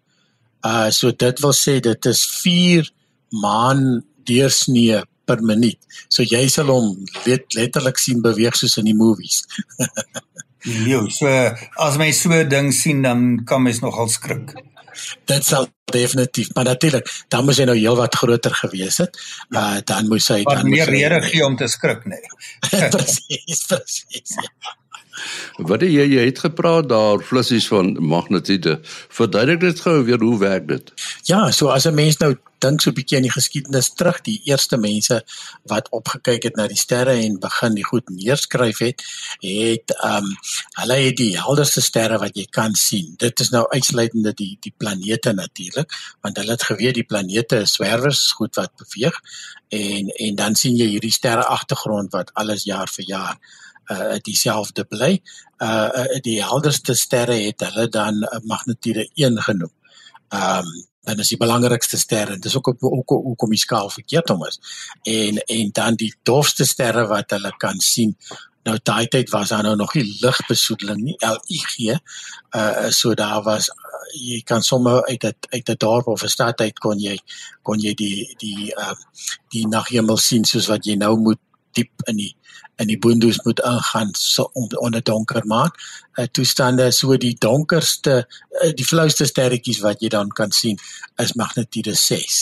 Uh 0.61 0.89
so 0.89 1.11
dit 1.11 1.39
wil 1.39 1.53
sê 1.53 1.79
dit 1.79 2.05
is 2.05 2.21
4 2.41 2.91
maan 3.29 4.05
deursnee 4.23 5.01
per 5.25 5.41
minuut. 5.41 5.79
So 6.07 6.23
jy 6.23 6.47
sal 6.47 6.67
hom 6.67 7.05
let, 7.25 7.53
letterlik 7.53 7.97
sien 7.97 8.21
beweeg 8.21 8.55
soos 8.55 8.77
in 8.77 8.85
die 8.85 8.95
movies. 8.95 9.43
Jo, 10.65 11.07
so 11.09 11.27
as 11.77 11.97
mens 11.97 12.21
so 12.21 12.29
'n 12.29 12.49
ding 12.49 12.73
sien 12.73 13.01
dan 13.01 13.43
kan 13.45 13.61
mens 13.61 13.79
nogal 13.79 14.09
skrik. 14.09 14.55
Dit 15.25 15.45
sal 15.45 15.67
definitief, 15.91 16.53
maar 16.53 16.63
natuurlik, 16.63 17.10
dan 17.27 17.45
moes 17.45 17.60
hy 17.62 17.67
nou 17.69 17.77
heelwat 17.77 18.15
groter 18.15 18.55
gewees 18.55 18.97
het. 19.03 19.19
Uh 19.49 19.77
dan 19.84 20.08
moes 20.12 20.27
hy 20.34 20.41
dan 20.43 20.69
meer 20.69 20.89
rede 20.89 21.21
gee 21.27 21.45
om 21.45 21.55
te 21.55 21.67
skrik, 21.67 22.05
nee. 22.05 22.23
presies, 22.95 23.65
presies. 23.67 24.36
Ja. 24.39 24.75
Wat 25.58 25.82
jy 25.82 26.06
jy 26.06 26.25
het 26.25 26.39
gepraat 26.39 26.89
daar 26.89 27.21
flissies 27.23 27.67
van 27.67 27.93
magnetite. 27.99 28.80
Verduidelik 29.10 29.60
dit 29.60 29.80
gou 29.80 30.04
weer 30.04 30.21
hoe 30.21 30.39
werk 30.39 30.67
dit? 30.67 30.91
Ja, 31.23 31.51
so 31.51 31.67
as 31.67 31.86
'n 31.86 31.93
mens 31.95 32.17
nou 32.17 32.36
dink 32.60 32.82
so 32.82 32.89
'n 32.89 32.93
bietjie 32.93 33.17
aan 33.17 33.28
die 33.28 33.32
geskiedenis 33.32 33.93
terug, 33.93 34.21
die 34.21 34.41
eerste 34.49 34.78
mense 34.78 35.23
wat 35.71 35.89
opgekyk 35.89 36.43
het 36.43 36.56
na 36.56 36.67
die 36.67 36.78
sterre 36.78 37.13
en 37.25 37.39
begin 37.39 37.75
die 37.75 37.86
goed 37.86 38.10
neerskryf 38.10 38.80
het, 38.80 39.04
het 39.39 39.91
ehm 40.04 40.23
um, 40.23 40.30
hulle 40.82 40.97
het 41.08 41.17
die 41.17 41.36
helderste 41.38 41.82
sterre 41.82 42.17
wat 42.17 42.36
jy 42.36 42.45
kan 42.49 42.73
sien. 42.73 43.13
Dit 43.17 43.39
is 43.39 43.49
nou 43.49 43.65
uitsluitende 43.69 44.34
die 44.34 44.58
die 44.62 44.73
planete 44.78 45.34
natuurlik, 45.34 45.91
want 46.21 46.38
hulle 46.38 46.51
het 46.51 46.63
geweet 46.63 46.95
die 46.95 47.10
planete 47.12 47.62
is 47.67 47.73
swerwers, 47.73 48.32
goed 48.32 48.56
wat 48.56 48.71
beweeg 48.78 49.21
en 49.69 50.10
en 50.10 50.36
dan 50.36 50.56
sien 50.56 50.75
jy 50.78 50.88
hierdie 50.95 51.13
sterre 51.13 51.45
agtergrond 51.45 52.12
wat 52.12 52.32
alles 52.34 52.63
jaar 52.63 52.89
vir 52.91 53.06
jaar 53.08 53.38
uh 53.91 54.17
dieselfde 54.21 54.83
bly. 54.83 55.21
Uh, 55.57 56.19
die 56.21 56.43
helderste 56.43 56.95
sterre 56.95 57.37
het 57.45 57.61
hulle 57.61 57.87
dan 57.89 58.27
magnitude 58.43 59.09
1 59.13 59.41
genoem. 59.41 59.73
Um 60.29 60.85
dan 61.05 61.19
is 61.21 61.29
die 61.29 61.37
belangrikste 61.37 61.97
sterre. 62.01 62.39
Dis 62.41 62.55
ook 62.57 62.67
ook 62.79 63.09
hoekom 63.09 63.49
die 63.53 63.61
skaal 63.61 63.89
verkeerd 63.89 64.29
om 64.29 64.45
is. 64.45 64.59
En 65.03 65.37
en 65.37 65.69
dan 65.71 65.95
die 66.01 66.13
dofste 66.23 66.65
sterre 66.65 67.05
wat 67.07 67.29
hulle 67.29 67.53
kan 67.61 67.79
sien. 67.79 68.15
Nou 68.65 68.79
daai 68.83 69.05
tyd 69.13 69.29
was 69.29 69.51
daar 69.53 69.63
nou 69.63 69.75
nog 69.75 69.93
nie 69.93 70.05
ligbesoedeling 70.21 71.03
nie, 71.03 71.17
LIG. 71.19 71.99
Uh 72.57 72.89
so 72.89 73.13
daar 73.13 73.43
was 73.43 73.69
uh, 73.69 73.85
jy 74.13 74.41
kan 74.41 74.63
sommer 74.63 75.05
uit 75.05 75.21
dit 75.21 75.47
uit 75.49 75.69
'n 75.69 75.77
dorp 75.77 76.07
of 76.07 76.23
'n 76.23 76.27
stad 76.27 76.61
uit 76.61 76.79
kon 76.79 76.99
jy 76.99 77.17
kon 77.61 77.79
jy 77.79 77.93
die 77.93 78.35
die 78.37 78.73
uh 78.73 78.95
die 79.49 79.67
naghemel 79.67 80.17
sien 80.17 80.45
soos 80.45 80.67
wat 80.67 80.85
jy 80.85 80.95
nou 80.95 81.17
moet 81.17 81.39
diep 81.71 81.91
in 82.07 82.17
die 82.17 82.35
in 82.81 82.89
die 82.91 82.97
boondoes 82.99 83.39
moet 83.43 83.61
ingaan 83.63 84.11
so 84.17 84.49
onder 84.53 85.03
donker 85.03 85.45
maak. 85.47 85.77
Uh, 86.15 86.25
toestande 86.31 86.91
so 86.91 87.17
die 87.17 87.35
donkerste 87.39 88.15
uh, 88.23 88.71
die 88.75 88.85
flauste 88.85 89.27
sterretjies 89.27 89.81
wat 89.83 90.03
jy 90.03 90.09
dan 90.09 90.29
kan 90.31 90.51
sien 90.51 90.79
is 91.21 91.35
magnitude 91.39 91.95
6. 91.95 92.38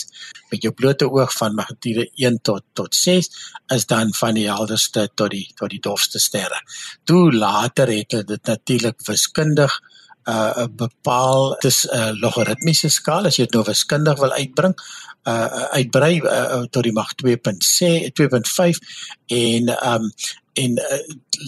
Met 0.52 0.66
jou 0.66 0.74
blote 0.74 1.10
oog 1.10 1.34
van 1.38 1.56
magnitude 1.58 2.10
1 2.16 2.42
tot 2.42 2.66
tot 2.74 2.96
6 2.96 3.30
is 3.74 3.88
dan 3.90 4.14
van 4.14 4.38
die 4.38 4.50
helderste 4.50 5.08
tot 5.16 5.34
die 5.34 5.48
tot 5.58 5.74
die 5.74 5.82
dofste 5.82 6.22
sterre. 6.22 6.62
Toe 7.04 7.32
later 7.34 7.90
het 7.94 8.14
hulle 8.14 8.30
dit 8.36 8.54
natuurlik 8.54 9.02
wiskundig 9.10 9.82
uh 10.30 10.68
bepaal 10.72 11.58
dis 11.60 11.84
'n 11.86 11.98
uh, 11.98 12.12
logaritmiese 12.22 12.90
skaal 12.90 13.26
as 13.28 13.36
jy 13.36 13.44
dit 13.44 13.56
nou 13.58 13.64
wiskundig 13.68 14.20
wil 14.20 14.32
uitbring 14.32 14.76
uh 15.24 15.68
uitbrei 15.80 16.18
uh, 16.20 16.64
tot 16.70 16.84
die 16.84 16.96
mag 16.96 17.14
2.6 17.22 18.10
2.5 18.20 18.80
en 19.28 19.70
um 19.94 20.10
en 20.54 20.76
uh, 20.78 20.98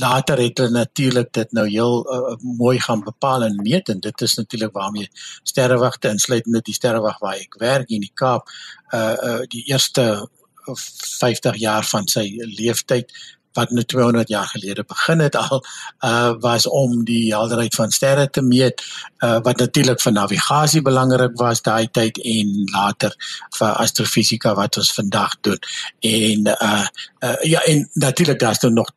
later 0.02 0.40
het 0.42 0.58
hulle 0.58 0.72
natuurlik 0.74 1.28
dit 1.34 1.52
nou 1.54 1.66
heel 1.70 2.00
uh, 2.14 2.36
mooi 2.42 2.80
gaan 2.80 3.04
bepaal 3.06 3.44
en 3.44 3.60
meet 3.62 3.90
en 3.90 4.00
dit 4.00 4.22
is 4.22 4.34
natuurlik 4.34 4.74
waarmee 4.74 5.10
sterrewagte 5.44 6.10
insluitende 6.10 6.62
die 6.66 6.74
sterrewag 6.74 7.20
waar 7.20 7.38
ek 7.38 7.60
werk 7.62 7.90
in 7.90 8.02
die 8.02 8.14
Kaap 8.14 8.50
uh, 8.94 9.14
uh 9.14 9.44
die 9.52 9.66
eerste 9.70 10.28
50 10.66 11.60
jaar 11.62 11.86
van 11.86 12.08
sy 12.10 12.26
leeftyd 12.58 13.12
wat 13.56 13.72
nou 13.72 13.84
200 13.84 14.30
jaar 14.30 14.48
gelede 14.54 14.84
begin 14.88 15.24
het 15.26 15.36
al 15.36 15.63
uh 16.06 16.34
was 16.39 16.68
om 16.68 17.04
die 17.08 17.34
helderheid 17.34 17.76
van 17.76 17.91
sterre 17.91 18.30
te 18.30 18.41
meet 18.41 18.84
uh 19.24 19.39
wat 19.48 19.63
natuurlik 19.63 20.02
vir 20.02 20.12
navigasie 20.12 20.82
belangrik 20.82 21.38
was 21.41 21.62
daai 21.62 21.88
tyd 21.91 22.20
en 22.24 22.54
later 22.74 23.15
vir 23.58 23.72
astrofisika 23.86 24.54
wat 24.60 24.78
ons 24.78 24.94
vandag 24.94 25.39
doen 25.41 25.60
en 26.00 26.54
uh, 26.60 26.86
uh 27.24 27.41
ja 27.44 27.63
en 27.63 27.89
natuurlik 27.94 28.39
daar's 28.39 28.62
nou 28.62 28.74
nog 28.74 28.94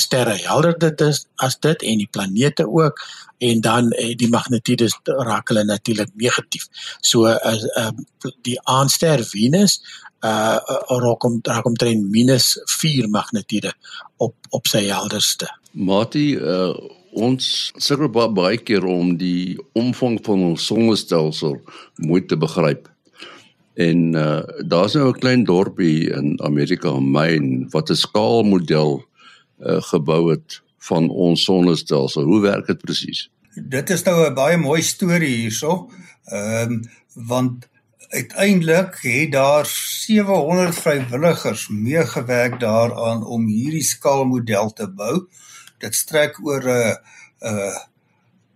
sterre 0.00 0.36
helder 0.46 0.78
dit 0.78 1.00
is 1.00 1.24
as 1.42 1.58
dit 1.58 1.82
en 1.82 1.98
die 1.98 2.10
planete 2.10 2.68
ook 2.68 3.00
en 3.38 3.60
dan 3.60 3.90
eh, 3.90 4.16
die 4.16 4.28
magnetiedes 4.28 4.98
raak 5.04 5.48
hulle 5.48 5.64
natuurlik 5.64 6.10
negatief. 6.14 6.68
So 7.00 7.26
as 7.26 7.64
uh, 7.76 7.90
die 8.46 8.56
aanster 8.64 9.24
Venus 9.24 9.80
uh 10.26 11.00
raak 11.04 11.24
om 11.24 11.38
raak 11.42 11.66
omtrent 11.66 12.10
minus 12.10 12.54
4 12.78 13.08
magnetiede 13.08 13.72
op 14.16 14.34
op 14.50 14.66
sy 14.66 14.86
helderste. 14.88 15.48
Mati 15.72 16.34
uh 16.36 16.74
ons 17.16 17.72
sukkel 17.80 18.10
baie 18.36 18.58
keer 18.60 18.84
om 18.84 19.14
die 19.16 19.56
omvang 19.72 20.18
van 20.24 20.42
ons 20.50 20.66
sonnestelsel 20.68 21.56
mooi 22.04 22.20
te 22.26 22.36
begryp. 22.36 22.90
En 23.76 24.14
uh 24.14 24.42
daar's 24.64 24.94
nou 24.94 25.08
'n 25.08 25.20
klein 25.20 25.44
dorpie 25.44 26.10
in 26.10 26.40
Amerika, 26.42 27.00
Maine, 27.00 27.66
wat 27.70 27.90
'n 27.90 28.02
skaalmodel 28.04 29.04
uh 29.60 29.82
gebou 29.92 30.30
het 30.30 30.62
van 30.88 31.08
ons 31.08 31.44
sonnestelsel. 31.44 32.22
Hoe 32.22 32.40
werk 32.40 32.66
dit 32.66 32.80
presies? 32.80 33.30
Dit 33.54 33.90
is 33.90 34.02
nou 34.02 34.28
'n 34.28 34.34
baie 34.34 34.56
mooi 34.56 34.82
storie 34.82 35.36
hierso. 35.36 35.90
Ehm 36.24 36.72
um, 36.72 36.82
want 37.14 37.68
uiteindelik 38.10 38.98
het 39.00 39.32
daar 39.32 39.66
700 39.66 40.74
vrywilligers 40.74 41.68
meegewerk 41.68 42.60
daaraan 42.60 43.24
om 43.26 43.46
hierdie 43.46 43.82
skaalmodel 43.82 44.72
te 44.72 44.88
bou. 44.88 45.26
Dit 45.78 45.94
strek 45.94 46.38
oor 46.44 46.62
'n 46.62 46.68
uh, 46.68 46.94
'n 47.40 47.56
uh, 47.56 47.76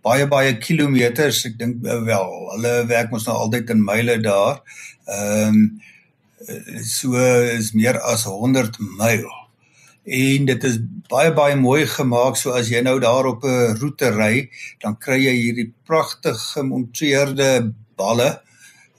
baie 0.01 0.27
baie 0.27 0.57
kilometers. 0.57 1.45
Ek 1.45 1.57
dink 1.59 1.85
uh, 1.85 2.01
wel, 2.03 2.29
hulle 2.55 2.85
werk 2.85 3.11
mos 3.11 3.25
nou 3.25 3.35
altyd 3.37 3.69
in 3.69 3.83
myle 3.83 4.17
daar. 4.21 4.61
Ehm 5.05 5.47
um, 5.47 5.81
so 6.83 7.13
is 7.53 7.71
meer 7.71 7.99
as 7.99 8.23
100 8.23 8.77
myl. 8.97 9.29
En 10.03 10.45
dit 10.45 10.63
is 10.63 10.79
baie 11.09 11.33
baie 11.33 11.55
mooi 11.55 11.85
gemaak 11.87 12.35
so 12.35 12.51
as 12.51 12.69
jy 12.69 12.81
nou 12.81 12.99
daar 12.99 13.25
op 13.25 13.43
'n 13.43 13.77
roete 13.77 14.09
ry, 14.09 14.49
dan 14.79 14.97
kry 14.97 15.19
jy 15.21 15.35
hierdie 15.37 15.73
pragtig 15.85 16.39
gemonteerde 16.53 17.73
balle 17.95 18.41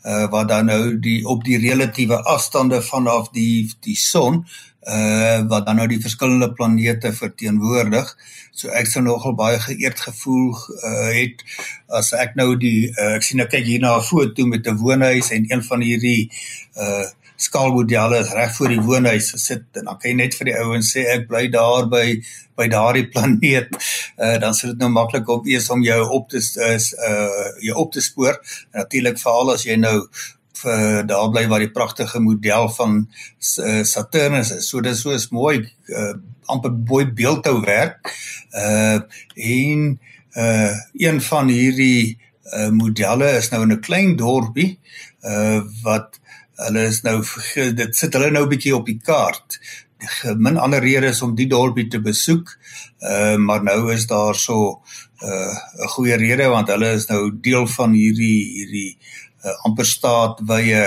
uh 0.04 0.26
wat 0.30 0.48
dan 0.48 0.66
nou 0.66 0.98
die 0.98 1.22
op 1.26 1.44
die 1.44 1.58
relatiewe 1.58 2.22
afstande 2.22 2.82
vanaf 2.82 3.30
die 3.30 3.70
die 3.80 3.96
son 3.96 4.44
uh 4.82 5.40
wat 5.48 5.66
dan 5.66 5.76
nou 5.76 5.86
die 5.86 6.00
verskillende 6.02 6.52
planete 6.52 7.12
verteenwoordig. 7.12 8.16
So 8.50 8.68
ek 8.68 8.90
sou 8.90 9.02
nogal 9.04 9.36
baie 9.38 9.60
geëerd 9.62 10.00
gevoel 10.00 10.50
uh 10.82 11.08
het 11.14 11.44
as 11.88 12.12
ek 12.18 12.34
nou 12.34 12.56
die 12.58 12.90
uh, 12.90 13.14
ek 13.16 13.22
sien 13.22 13.40
ek 13.44 13.54
kyk 13.54 13.66
hier 13.68 13.80
na 13.80 13.96
'n 13.98 14.08
foto 14.10 14.46
met 14.46 14.66
'n 14.66 14.76
woonhuis 14.82 15.30
en 15.30 15.46
een 15.48 15.62
van 15.62 15.80
hierdie 15.80 16.30
uh 16.76 17.06
skaalmodelle 17.42 18.20
is 18.22 18.32
reg 18.36 18.54
voor 18.56 18.72
die 18.72 18.82
woonhuis 18.82 19.30
gesit 19.34 19.80
en 19.80 19.88
dan 19.88 19.98
kan 19.98 20.10
jy 20.10 20.16
net 20.18 20.36
vir 20.38 20.50
die 20.50 20.58
ouens 20.60 20.92
sê 20.94 21.06
ek 21.14 21.26
bly 21.30 21.48
daar 21.52 21.88
by 21.90 22.06
by 22.58 22.68
daardie 22.70 23.08
planeet. 23.12 23.72
Uh 24.18 24.36
dan 24.42 24.54
sou 24.54 24.70
dit 24.72 24.82
nou 24.82 24.90
maklik 24.92 25.28
op 25.32 25.46
wees 25.48 25.70
om 25.72 25.82
jou 25.82 26.00
op 26.18 26.28
te 26.30 26.42
is 26.42 26.92
uh 26.92 27.48
jou 27.64 27.76
op 27.84 27.92
te 27.92 28.04
spoor. 28.04 28.38
Natuurlik 28.76 29.18
veral 29.22 29.54
as 29.56 29.66
jy 29.66 29.78
nou 29.80 29.96
vir 30.62 31.02
daar 31.08 31.30
bly 31.32 31.46
waar 31.50 31.64
die 31.64 31.72
pragtige 31.74 32.20
model 32.22 32.68
van 32.76 33.00
uh, 33.02 33.82
Saturnus 33.82 34.52
is. 34.58 34.68
So 34.68 34.80
dis 34.84 35.02
so 35.02 35.14
is 35.16 35.30
mooi 35.34 35.64
uh 35.88 36.12
amper 36.52 36.72
mooi 36.74 37.06
beeldhou 37.06 37.60
werk. 37.66 38.12
Uh 38.52 39.00
en 39.34 39.98
uh 40.36 40.74
een 41.00 41.20
van 41.20 41.48
hierdie 41.48 42.18
uh 42.52 42.70
modelle 42.70 43.36
is 43.38 43.50
nou 43.50 43.62
in 43.66 43.72
'n 43.72 43.80
klein 43.80 44.16
dorpie 44.16 44.78
uh 45.24 45.62
wat 45.82 46.20
hulle 46.66 46.84
is 46.88 47.02
nou 47.06 47.18
dit 47.80 47.96
sit 47.96 48.14
hulle 48.14 48.30
nou 48.30 48.44
'n 48.44 48.52
bietjie 48.52 48.76
op 48.76 48.86
die 48.86 48.98
kaart. 48.98 49.58
Min 50.36 50.58
ander 50.58 50.82
redes 50.82 51.22
om 51.22 51.34
die 51.34 51.46
dorpie 51.46 51.88
te 51.88 52.00
besoek. 52.00 52.58
Uh 53.00 53.36
maar 53.36 53.62
nou 53.62 53.92
is 53.92 54.06
daar 54.06 54.34
so 54.34 54.82
'n 55.22 55.28
uh, 55.28 55.88
goeie 55.94 56.16
rede 56.16 56.48
want 56.48 56.68
hulle 56.68 56.92
is 56.92 57.06
nou 57.06 57.30
deel 57.40 57.66
van 57.66 57.92
hierdie 57.92 58.42
hierdie 58.56 58.98
uh, 59.44 59.54
amper 59.66 59.86
staat 59.86 60.40
wye 60.46 60.82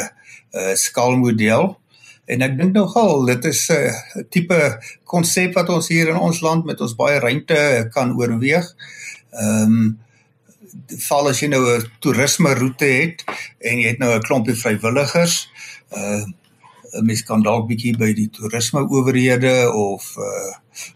uh, 0.51 0.73
skaalmodel. 0.75 1.77
En 2.25 2.41
ek 2.41 2.57
dink 2.57 2.73
nogal 2.73 3.25
dit 3.25 3.45
is 3.45 3.69
'n 3.69 3.73
uh, 3.73 4.23
tipe 4.29 4.59
konsep 5.03 5.53
wat 5.53 5.69
ons 5.69 5.87
hier 5.87 6.09
in 6.09 6.17
ons 6.17 6.41
land 6.41 6.65
met 6.65 6.81
ons 6.81 6.95
baie 6.95 7.19
ruimte 7.19 7.89
kan 7.93 8.15
oorweeg. 8.17 8.75
Ehm 9.31 9.63
um, 9.63 9.99
val 11.07 11.29
as 11.29 11.41
jy 11.41 11.49
nou 11.49 11.63
'n 11.65 11.91
toerisme 11.99 12.53
roete 12.53 12.85
het 12.85 13.23
en 13.59 13.79
jy 13.79 13.87
het 13.87 13.99
nou 13.99 14.13
'n 14.15 14.21
klompie 14.21 14.55
vrywilligers, 14.55 15.49
uh 15.91 16.23
mens 17.01 17.23
kan 17.23 17.41
dalk 17.43 17.67
bietjie 17.67 17.97
by 17.97 18.13
die 18.13 18.29
toerisme 18.29 18.79
owerhede 18.79 19.71
of 19.73 20.15
uh 20.17 20.53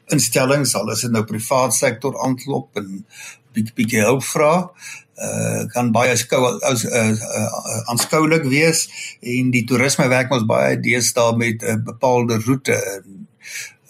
instellings, 0.08 0.76
al 0.76 0.92
is 0.92 1.02
dit 1.02 1.12
nou 1.12 1.24
privaat 1.24 1.74
sektor 1.74 2.16
aanklop 2.24 2.78
en 2.78 3.06
bietjie 3.54 3.76
bietjie 3.76 4.04
hulp 4.04 4.24
vra. 4.24 4.70
Uh 5.20 5.66
kan 5.74 5.92
baie 5.92 6.16
skou 6.16 6.60
as 6.64 6.86
uh, 6.86 7.12
uh 7.12 7.82
aanskoulik 7.92 8.44
wees 8.44 8.88
en 9.22 9.52
die 9.52 9.66
toerisme 9.66 10.08
werk 10.08 10.32
ons 10.32 10.46
baie 10.46 10.80
deesdae 10.80 11.36
met 11.36 11.64
'n 11.64 11.84
bepaalde 11.84 12.40
roete 12.46 12.78
en 12.96 13.28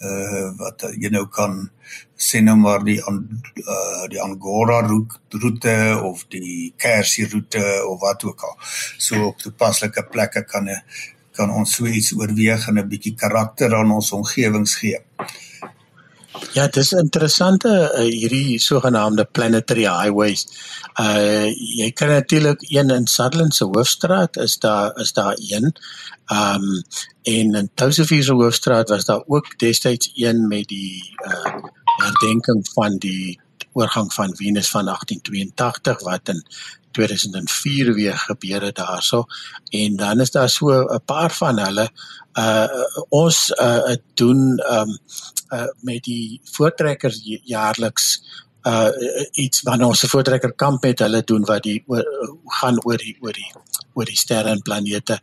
uh 0.00 0.50
wat 0.58 0.82
jy 0.96 1.10
nou 1.10 1.26
kan 1.28 1.70
sien 2.20 2.44
nou 2.44 2.56
maar 2.60 2.84
die 2.84 2.98
uh 3.00 4.08
die 4.12 4.20
Angora 4.20 4.80
roete 4.84 5.76
of 6.04 6.26
die 6.28 6.72
Kersie 6.76 7.28
roete 7.28 7.64
of 7.88 8.00
wat 8.00 8.24
ook 8.24 8.44
al. 8.48 8.56
So 8.98 9.30
op 9.30 9.38
toepaslike 9.38 10.06
plekke 10.12 10.44
kan 10.44 10.68
'n 10.68 10.82
kan 11.32 11.50
ons 11.50 11.76
so 11.76 11.86
iets 11.86 12.12
oorweeg 12.12 12.68
en 12.68 12.78
'n 12.78 12.88
bietjie 12.88 13.14
karakter 13.14 13.74
aan 13.74 13.90
ons 13.90 14.12
omgewings 14.12 14.74
gee. 14.74 14.98
Ja, 16.52 16.64
dit 16.66 16.76
is 16.76 16.92
interessante 16.92 17.70
uh, 17.94 18.04
hierdie 18.06 18.58
sogenaamde 18.58 19.24
planetary 19.24 19.86
highways. 19.86 20.46
Uh 21.00 21.46
jy 21.80 21.90
kan 21.92 22.08
natuurlik 22.08 22.62
een 22.68 22.90
in 22.90 23.06
Sutherland 23.06 23.54
se 23.54 23.64
hoofstraat 23.64 24.36
is 24.36 24.58
daar 24.58 24.96
is 25.00 25.12
daar 25.12 25.36
een. 25.38 25.74
Um 26.32 26.82
en 27.22 27.54
in 27.54 27.70
Touwsevier 27.74 28.22
se 28.22 28.32
hoofstraat 28.32 28.88
was 28.88 29.04
daar 29.04 29.22
ook 29.26 29.58
destyds 29.58 30.10
een 30.14 30.48
met 30.48 30.68
die 30.68 31.14
uh 31.26 31.54
herdenking 31.96 32.68
van 32.74 32.98
die 32.98 33.40
oorgang 33.72 34.12
van 34.12 34.36
Venus 34.36 34.70
van 34.70 34.84
1882 34.84 36.00
wat 36.00 36.28
in 36.28 36.42
2004 36.90 37.94
weer 37.94 38.18
gebeur 38.18 38.62
het 38.62 38.76
daarso 38.76 39.24
en 39.68 39.96
dan 39.96 40.20
is 40.20 40.30
daar 40.30 40.48
so 40.48 40.66
'n 40.70 41.04
paar 41.04 41.30
van 41.30 41.58
hulle 41.58 41.90
uh 42.34 42.66
ons 43.08 43.50
uh 43.60 43.94
doen 44.14 44.62
um 44.70 44.98
uh 45.52 45.70
met 45.80 46.02
die 46.04 46.40
voortrekkers 46.44 47.20
jaarliks 47.44 48.22
uh 48.62 48.90
iets 49.32 49.62
wanneer 49.62 49.86
ons 49.86 50.04
'n 50.04 50.08
voortrekker 50.08 50.52
kamp 50.52 50.82
het 50.82 50.98
hulle 50.98 51.22
doen 51.24 51.44
wat 51.44 51.62
die 51.62 51.82
oor, 51.86 52.04
gaan 52.46 52.84
oor 52.84 52.96
die 52.96 53.16
oor 53.20 53.32
die 53.32 53.52
oor 53.94 54.04
die 54.04 54.18
sterre 54.18 54.48
en 54.48 54.62
planete 54.62 55.20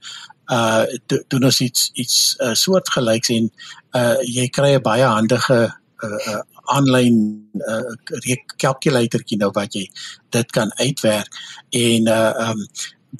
uh 0.51 0.83
doen 1.27 1.43
ons 1.43 1.59
iets 1.59 1.89
iets 1.93 2.35
uh, 2.39 2.53
soortgelyks 2.53 3.29
en 3.29 3.51
uh 3.91 4.15
jy 4.23 4.47
kry 4.47 4.75
'n 4.75 4.81
baie 4.81 5.03
handige 5.03 5.79
uh, 6.03 6.27
uh 6.27 6.56
aanlyn 6.73 7.17
uh, 7.61 8.37
kalkulatorkie 8.61 9.39
nou 9.41 9.51
wat 9.55 9.75
jy 9.75 9.87
dit 10.35 10.53
kan 10.55 10.71
uitwerk 10.81 11.41
en 11.71 12.07
uh 12.13 12.49
um 12.49 12.63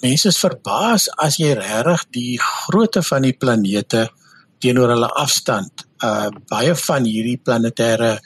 mense 0.04 0.28
is 0.30 0.40
verbaas 0.44 1.08
as 1.24 1.40
jy 1.42 1.54
regtig 1.58 2.04
die 2.18 2.34
grootte 2.44 3.02
van 3.10 3.24
die 3.26 3.34
planete 3.34 4.08
teenoor 4.64 4.94
hulle 4.96 5.10
afstand 5.24 5.88
uh 6.04 6.30
baie 6.52 6.76
van 6.84 7.08
hierdie 7.08 7.40
planetêre 7.40 8.18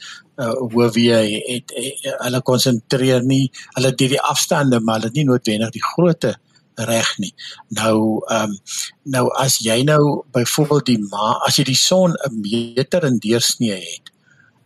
uh 0.42 0.54
hoofie 0.74 1.12
het, 1.14 1.74
het 1.76 2.08
hulle 2.26 2.42
konsentreer 2.52 3.26
nie 3.34 3.44
hulle 3.76 3.94
dit 3.96 4.16
die 4.16 4.24
afstande 4.34 4.82
maar 4.82 5.02
hulle 5.02 5.14
nie 5.16 5.28
noodwendig 5.30 5.76
die 5.78 5.90
grootte 5.94 6.36
reg 6.76 7.18
nie. 7.18 7.34
Nou 7.78 8.22
ehm 8.28 8.52
um, 8.52 8.58
nou 9.04 9.26
as 9.38 9.58
jy 9.60 9.82
nou 9.84 10.24
byvoorbeeld 10.34 10.86
die 10.86 11.02
maan 11.12 11.42
as 11.48 11.58
jy 11.60 11.66
die 11.68 11.78
son 11.78 12.14
'n 12.14 12.42
meter 12.42 13.04
in 13.06 13.20
deursnee 13.20 13.76
het 13.76 14.12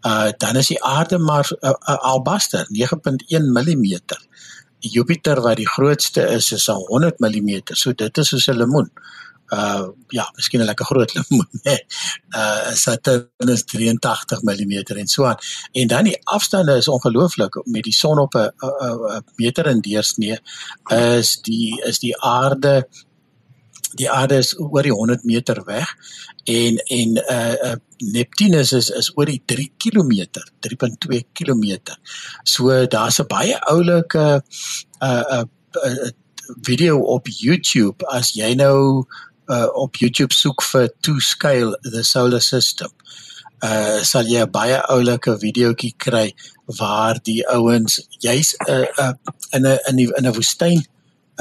uh 0.05 0.29
dan 0.37 0.55
is 0.55 0.67
die 0.67 0.83
aarde 0.83 1.17
maar 1.17 1.47
'n 1.49 1.67
uh, 1.67 1.73
uh, 1.89 1.97
albaster 2.11 2.67
9.1 2.69 3.45
mm. 3.57 4.01
Jupiter 4.79 5.41
wat 5.41 5.57
die 5.57 5.69
grootste 5.69 6.21
is 6.21 6.51
is 6.51 6.69
al 6.69 6.85
100 6.87 7.19
mm. 7.19 7.61
So 7.63 7.93
dit 7.93 8.17
is 8.17 8.27
soos 8.27 8.47
'n 8.47 8.57
lemoen. 8.57 8.91
Uh 9.53 9.87
ja, 10.07 10.31
miskien 10.35 10.61
'n 10.61 10.65
lekker 10.65 10.85
groot 10.85 11.13
lemoen, 11.17 11.49
hè. 11.61 11.77
Uh 12.37 12.73
Saturn 12.73 13.49
is 13.49 13.63
83 13.63 14.41
mm 14.41 14.71
en 14.71 15.07
so 15.07 15.25
aan. 15.25 15.37
En 15.71 15.87
dan 15.87 16.03
die 16.03 16.19
afstande 16.23 16.77
is 16.77 16.87
ongelooflik 16.87 17.61
met 17.65 17.83
die 17.83 17.93
son 17.93 18.19
op 18.19 18.33
'n 18.35 18.51
meter 19.35 19.65
in 19.65 19.81
deursnee 19.81 20.39
is 20.87 21.41
die 21.41 21.81
is 21.81 21.99
die 21.99 22.21
aarde 22.21 22.87
die 23.93 24.09
aarde 24.11 24.37
is 24.41 24.53
oor 24.59 24.83
die 24.83 24.93
100 24.93 25.23
meter 25.23 25.61
weg 25.65 25.91
en 26.43 26.77
en 26.77 27.17
uh, 27.17 27.55
uh 27.71 27.75
Neptunus 27.97 28.73
is 28.75 28.89
is 28.89 29.11
oor 29.15 29.25
die 29.25 29.41
3 29.47 29.69
km, 29.79 30.11
3.2 30.67 31.21
km. 31.33 31.95
So 32.43 32.85
daar's 32.85 33.19
'n 33.19 33.27
baie 33.27 33.55
oulike 33.71 34.41
uh 34.99 35.23
uh, 35.31 35.45
uh 35.85 36.09
video 36.61 36.99
op 36.99 37.27
YouTube 37.27 38.05
as 38.11 38.33
jy 38.33 38.53
nou 38.53 39.05
uh 39.47 39.69
op 39.73 39.95
YouTube 39.95 40.33
soek 40.33 40.63
vir 40.63 40.89
to 41.01 41.19
scale 41.19 41.77
the 41.81 42.03
solar 42.03 42.41
system. 42.41 42.91
Uh 43.63 44.03
sal 44.03 44.27
jy 44.27 44.43
'n 44.43 44.51
baie 44.51 44.81
oulike 44.89 45.37
videoetjie 45.39 45.93
kry 45.97 46.33
waar 46.65 47.19
die 47.23 47.47
ouens 47.47 48.01
jy's 48.19 48.55
uh, 48.67 48.85
uh 48.99 49.13
in 49.53 49.65
'n 49.65 49.79
in 49.99 50.25
'n 50.25 50.33
woestyn 50.33 50.83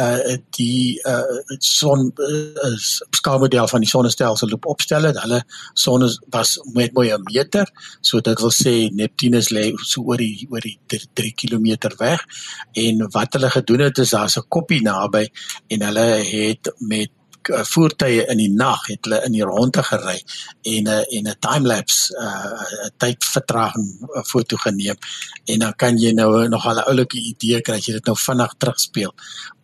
uh 0.00 0.36
die 0.56 1.00
uh 1.06 1.56
son 1.58 2.12
uh, 2.18 2.74
skaalmodel 3.10 3.68
van 3.68 3.84
die 3.84 3.88
sonnestelsel 3.88 4.50
loop 4.50 4.66
opstel 4.66 5.08
het. 5.08 5.20
Hulle 5.22 5.42
son 5.74 6.06
was 6.34 6.58
met 6.74 6.92
mooi 6.92 7.12
'n 7.12 7.22
meter, 7.22 7.70
so 8.00 8.20
dit 8.20 8.40
wil 8.40 8.50
sê 8.52 8.90
Neptunus 8.90 9.50
lê 9.50 9.72
so 9.82 10.02
oor 10.02 10.18
die 10.18 10.46
oor 10.50 10.60
die 10.60 10.78
3 10.88 11.34
km 11.34 11.94
weg. 11.98 12.24
En 12.72 13.06
wat 13.10 13.32
hulle 13.32 13.50
gedoen 13.50 13.80
het 13.80 13.98
is 13.98 14.10
daar's 14.10 14.36
'n 14.36 14.48
koppie 14.48 14.82
naby 14.82 15.28
en 15.68 15.82
hulle 15.82 16.08
het 16.24 16.72
met 16.78 17.10
uh, 17.48 17.62
voertuie 17.64 18.24
in 18.30 18.40
die 18.40 18.50
nag 18.52 18.86
het 18.88 19.04
hulle 19.06 19.20
in 19.26 19.36
die 19.36 19.44
ronde 19.46 19.82
gery 19.82 20.16
en 20.62 20.84
'n 20.84 20.88
uh, 20.88 21.16
en 21.16 21.28
'n 21.28 21.36
time 21.40 21.66
lapse 21.66 22.12
'n 22.12 22.22
uh, 22.22 22.88
tydvertraging 22.96 23.88
uh, 24.02 24.22
foto 24.22 24.56
geneem 24.56 24.96
en 25.44 25.58
dan 25.58 25.74
kan 25.76 25.98
jy 25.98 26.12
nou 26.12 26.48
nog 26.48 26.66
'n 26.66 26.78
oulike 26.78 27.18
idee 27.18 27.60
kry 27.60 27.76
as 27.76 27.86
jy 27.86 27.92
dit 27.92 28.06
nou 28.06 28.16
vinnig 28.16 28.54
terugspeel 28.58 29.12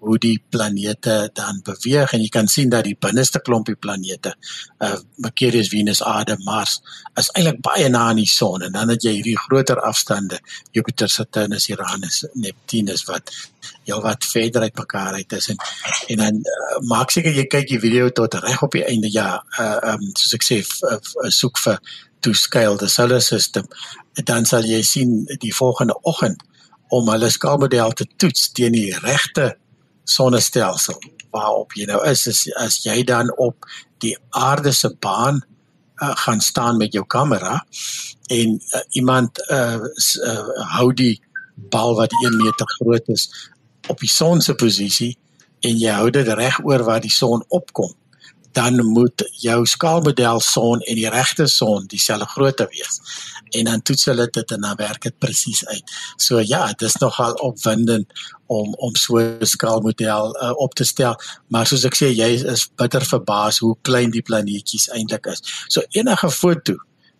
hoe 0.00 0.18
die 0.18 0.38
planete 0.48 1.30
dan 1.36 1.60
beweeg. 1.64 2.12
En 2.12 2.22
jy 2.22 2.28
kan 2.32 2.48
sien 2.48 2.70
dat 2.72 2.86
die 2.88 2.96
binneste 2.98 3.40
klompie 3.44 3.76
planete 3.76 4.34
uh 4.80 4.96
Mercurius, 5.20 5.68
Venus, 5.68 6.00
Aarde, 6.02 6.38
Mars 6.44 6.78
is 7.20 7.28
eintlik 7.36 7.60
baie 7.64 7.88
na 7.92 8.06
aan 8.10 8.20
die 8.22 8.28
son. 8.28 8.64
En 8.64 8.72
dan 8.72 8.88
het 8.88 9.04
jy 9.04 9.12
hierdie 9.18 9.36
groter 9.38 9.80
afstande 9.84 10.40
Jupiter, 10.72 11.08
Saturnus, 11.12 11.68
Uranus, 11.68 12.22
Neptunus 12.34 13.04
wat 13.08 13.32
heel 13.84 14.00
wat 14.04 14.24
verder 14.24 14.62
uit 14.62 14.76
mekaar 14.76 15.20
uit 15.20 15.32
is. 15.36 15.50
En 15.52 15.60
en 16.08 16.24
dan 16.24 16.42
uh, 16.56 16.78
maak 16.88 17.12
seker 17.12 17.36
jy 17.36 17.46
kyk 17.52 17.68
die 17.68 17.80
video 17.82 18.08
tot 18.08 18.34
reg 18.40 18.62
op 18.62 18.76
die 18.76 18.86
einde. 18.88 19.12
Ja 19.12 19.42
uh 19.60 19.94
um 19.94 20.06
soos 20.14 20.36
ek 20.38 20.46
sê 20.46 20.62
uh, 20.64 21.00
soek 21.28 21.60
vir 21.60 21.80
to 22.20 22.32
scale 22.32 22.76
the 22.76 22.88
solar 22.88 23.20
system. 23.20 23.68
Dan 24.24 24.48
sal 24.48 24.64
jy 24.64 24.82
sien 24.84 25.24
die 25.40 25.54
volgende 25.54 25.96
oggend 26.08 26.40
om 26.90 27.08
hulle 27.12 27.30
skaalmodel 27.30 27.92
te 27.92 28.06
toets 28.16 28.50
teen 28.56 28.74
die 28.74 28.90
regte 29.04 29.54
sonnestelsel 30.04 30.98
waarop 31.30 31.72
jy 31.78 31.86
nou 31.90 32.00
is 32.08 32.26
as, 32.28 32.44
as 32.58 32.80
jy 32.84 33.02
dan 33.06 33.30
op 33.38 33.66
die 34.02 34.16
aarde 34.30 34.72
se 34.72 34.90
baan 35.00 35.40
uh, 36.02 36.12
gaan 36.24 36.40
staan 36.40 36.76
met 36.76 36.92
jou 36.92 37.04
kamera 37.06 37.60
en 38.30 38.58
uh, 38.58 38.82
iemand 38.98 39.42
uh, 39.50 39.78
uh, 39.78 40.66
hou 40.76 40.90
die 40.94 41.20
bal 41.70 41.94
wat 41.98 42.14
1 42.24 42.36
meter 42.36 42.66
groot 42.78 43.08
is 43.08 43.28
op 43.88 44.00
die 44.00 44.10
son 44.10 44.40
se 44.40 44.54
posisie 44.54 45.16
en 45.60 45.76
jy 45.76 45.92
hou 45.92 46.10
dit 46.10 46.28
reg 46.28 46.60
oor 46.64 46.84
waar 46.84 47.02
die 47.04 47.12
son 47.12 47.44
opkom 47.48 47.92
dan 48.52 48.86
moet 48.86 49.22
jou 49.38 49.66
skaalmodel 49.66 50.40
son 50.40 50.80
en 50.80 50.98
die 50.98 51.10
regte 51.10 51.46
son 51.46 51.86
dieselfde 51.86 52.26
grootte 52.32 52.66
wees. 52.70 52.98
En 53.50 53.64
dan 53.64 53.82
toets 53.82 54.04
hulle 54.04 54.26
dit 54.30 54.50
en 54.50 54.60
dan 54.60 54.76
werk 54.76 55.02
dit 55.02 55.18
presies 55.18 55.66
uit. 55.66 55.92
So 56.16 56.40
ja, 56.40 56.66
dit 56.72 56.88
is 56.88 56.96
nogal 57.02 57.32
opwindend 57.32 58.12
om 58.46 58.74
om 58.74 58.96
so 58.96 59.18
'n 59.18 59.46
skaalmodel 59.46 60.42
uh, 60.42 60.52
op 60.56 60.74
te 60.74 60.84
stel, 60.84 61.14
maar 61.48 61.66
soos 61.66 61.84
ek 61.84 61.94
sê, 61.94 62.10
jy 62.14 62.30
is 62.52 62.68
bitter 62.76 63.04
verbaas 63.04 63.58
hoe 63.58 63.76
klein 63.82 64.10
die 64.10 64.22
planeetjies 64.22 64.88
eintlik 64.88 65.26
is. 65.26 65.42
So 65.68 65.82
enige 65.90 66.30
foto, 66.30 66.74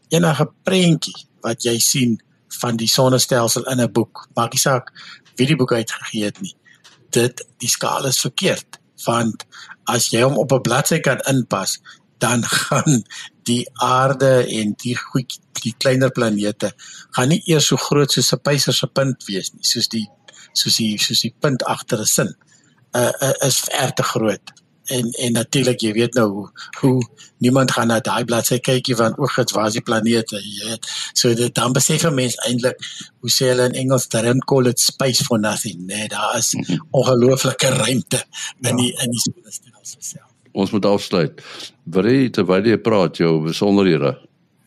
enige 0.09 0.51
prentjie 0.63 1.27
wat 1.41 1.63
jy 1.63 1.79
sien 1.79 2.21
van 2.61 2.77
die 2.77 2.89
sonnestelsel 2.89 3.63
in 3.63 3.81
'n 3.81 3.93
boek, 3.93 4.29
maak 4.35 4.53
nie 4.53 4.61
saak 4.61 4.91
wie 5.37 5.47
die 5.47 5.57
boek 5.57 5.73
uitgegee 5.73 6.25
het 6.25 6.41
nie. 6.41 6.57
Dit 7.11 7.47
die 7.59 7.69
skaal 7.69 8.07
is 8.07 8.19
verkeerd 8.19 8.81
want 9.07 9.47
as 9.91 10.11
jy 10.13 10.23
hom 10.23 10.39
op 10.39 10.53
'n 10.53 10.61
bladsy 10.61 10.99
kan 11.01 11.21
inpas, 11.29 11.81
dan 12.21 12.45
gaan 12.61 13.03
die 13.49 13.65
aarde 13.83 14.33
en 14.61 14.75
die 14.83 14.97
goed 14.97 15.39
die 15.65 15.75
kleiner 15.83 16.13
planete 16.17 16.73
gaan 17.17 17.33
nie 17.33 17.43
eers 17.53 17.69
so 17.73 17.77
groot 17.89 18.13
soos 18.13 18.33
'n 18.33 18.45
pyser 18.49 18.77
se 18.77 18.87
punt 18.87 19.27
wees 19.29 19.53
nie, 19.55 19.67
soos 19.73 19.89
die 19.89 20.07
soos 20.53 20.77
die 20.77 20.95
soos 20.99 21.21
die 21.27 21.35
punt 21.41 21.67
agter 21.75 22.01
'n 22.01 22.13
sin. 22.17 22.33
Uh, 22.93 23.13
uh 23.27 23.37
is 23.47 23.61
ver 23.67 23.93
te 23.95 24.03
groot 24.03 24.61
en 24.91 25.11
en 25.11 25.33
natuurlik 25.33 25.83
jy 25.85 25.93
weet 25.95 26.17
nou 26.19 26.27
hoe, 26.31 26.47
hoe 26.81 27.09
niemand 27.45 27.73
gaan 27.75 27.91
na 27.93 27.99
daai 28.05 28.25
bladsy 28.29 28.59
kykie 28.69 28.97
want 28.99 29.19
oog 29.23 29.37
het 29.41 29.53
waar 29.57 29.69
is 29.71 29.77
die 29.79 29.85
planete 29.87 30.41
jy 30.41 30.71
weet 30.71 30.89
so 31.23 31.35
dit 31.43 31.55
dan 31.59 31.77
besef 31.77 32.07
'n 32.09 32.15
mens 32.15 32.39
eintlik 32.47 32.79
hoe 33.21 33.33
sê 33.37 33.53
hulle 33.53 33.69
in 33.71 33.79
Engels 33.85 34.09
don't 34.09 34.45
call 34.53 34.73
it 34.73 34.81
space 34.81 35.25
for 35.29 35.39
nothing 35.39 35.87
nee 35.93 36.09
daar 36.09 36.37
is 36.39 36.55
-hmm. 36.55 36.87
ongelooflike 36.91 37.71
ruimte 37.85 38.25
in 38.61 38.77
die 38.77 38.93
in 39.05 39.11
die 39.11 39.23
sonnestelsel 39.27 40.03
self 40.13 40.30
ons 40.53 40.71
moet 40.71 40.87
afsluit. 40.87 41.43
Wil 41.85 42.05
jy 42.11 42.31
terwyl 42.35 42.67
jy 42.67 42.77
praat 42.83 43.17
jou 43.23 43.43
besonderhede. 43.45 44.19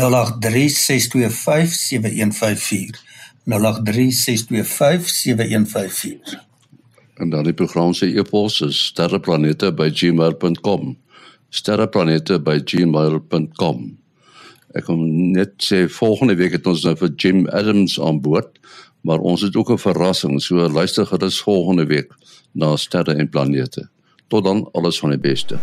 0836257154 3.44 6.38
En 7.14 7.30
dan 7.30 7.44
die 7.44 7.54
program 7.54 7.94
se 7.94 8.06
e-pos 8.06 8.60
is 8.60 8.86
sterreplanete@gmail.com 8.86 10.98
sterreplanete@gmail.com 11.48 13.98
Ek 14.74 14.88
kom 14.88 15.04
net 15.32 15.54
sê 15.62 15.84
volgende 15.86 16.34
week 16.34 16.56
het 16.56 16.66
ons 16.66 16.82
nou 16.86 16.96
vir 16.98 17.12
Jim 17.14 17.44
Adams 17.54 17.94
aan 18.02 18.20
boord, 18.24 18.58
maar 19.06 19.22
ons 19.22 19.44
het 19.46 19.56
ook 19.56 19.70
'n 19.70 19.78
verrassing, 19.78 20.42
so 20.42 20.68
luister 20.68 21.06
gerus 21.06 21.40
volgende 21.40 21.86
week 21.86 22.10
na 22.52 22.76
sterre 22.76 23.14
en 23.14 23.28
planete. 23.28 23.88
Tot 24.28 24.44
dan 24.44 24.68
alles 24.72 24.98
van 24.98 25.10
die 25.10 25.18
beste. 25.18 25.58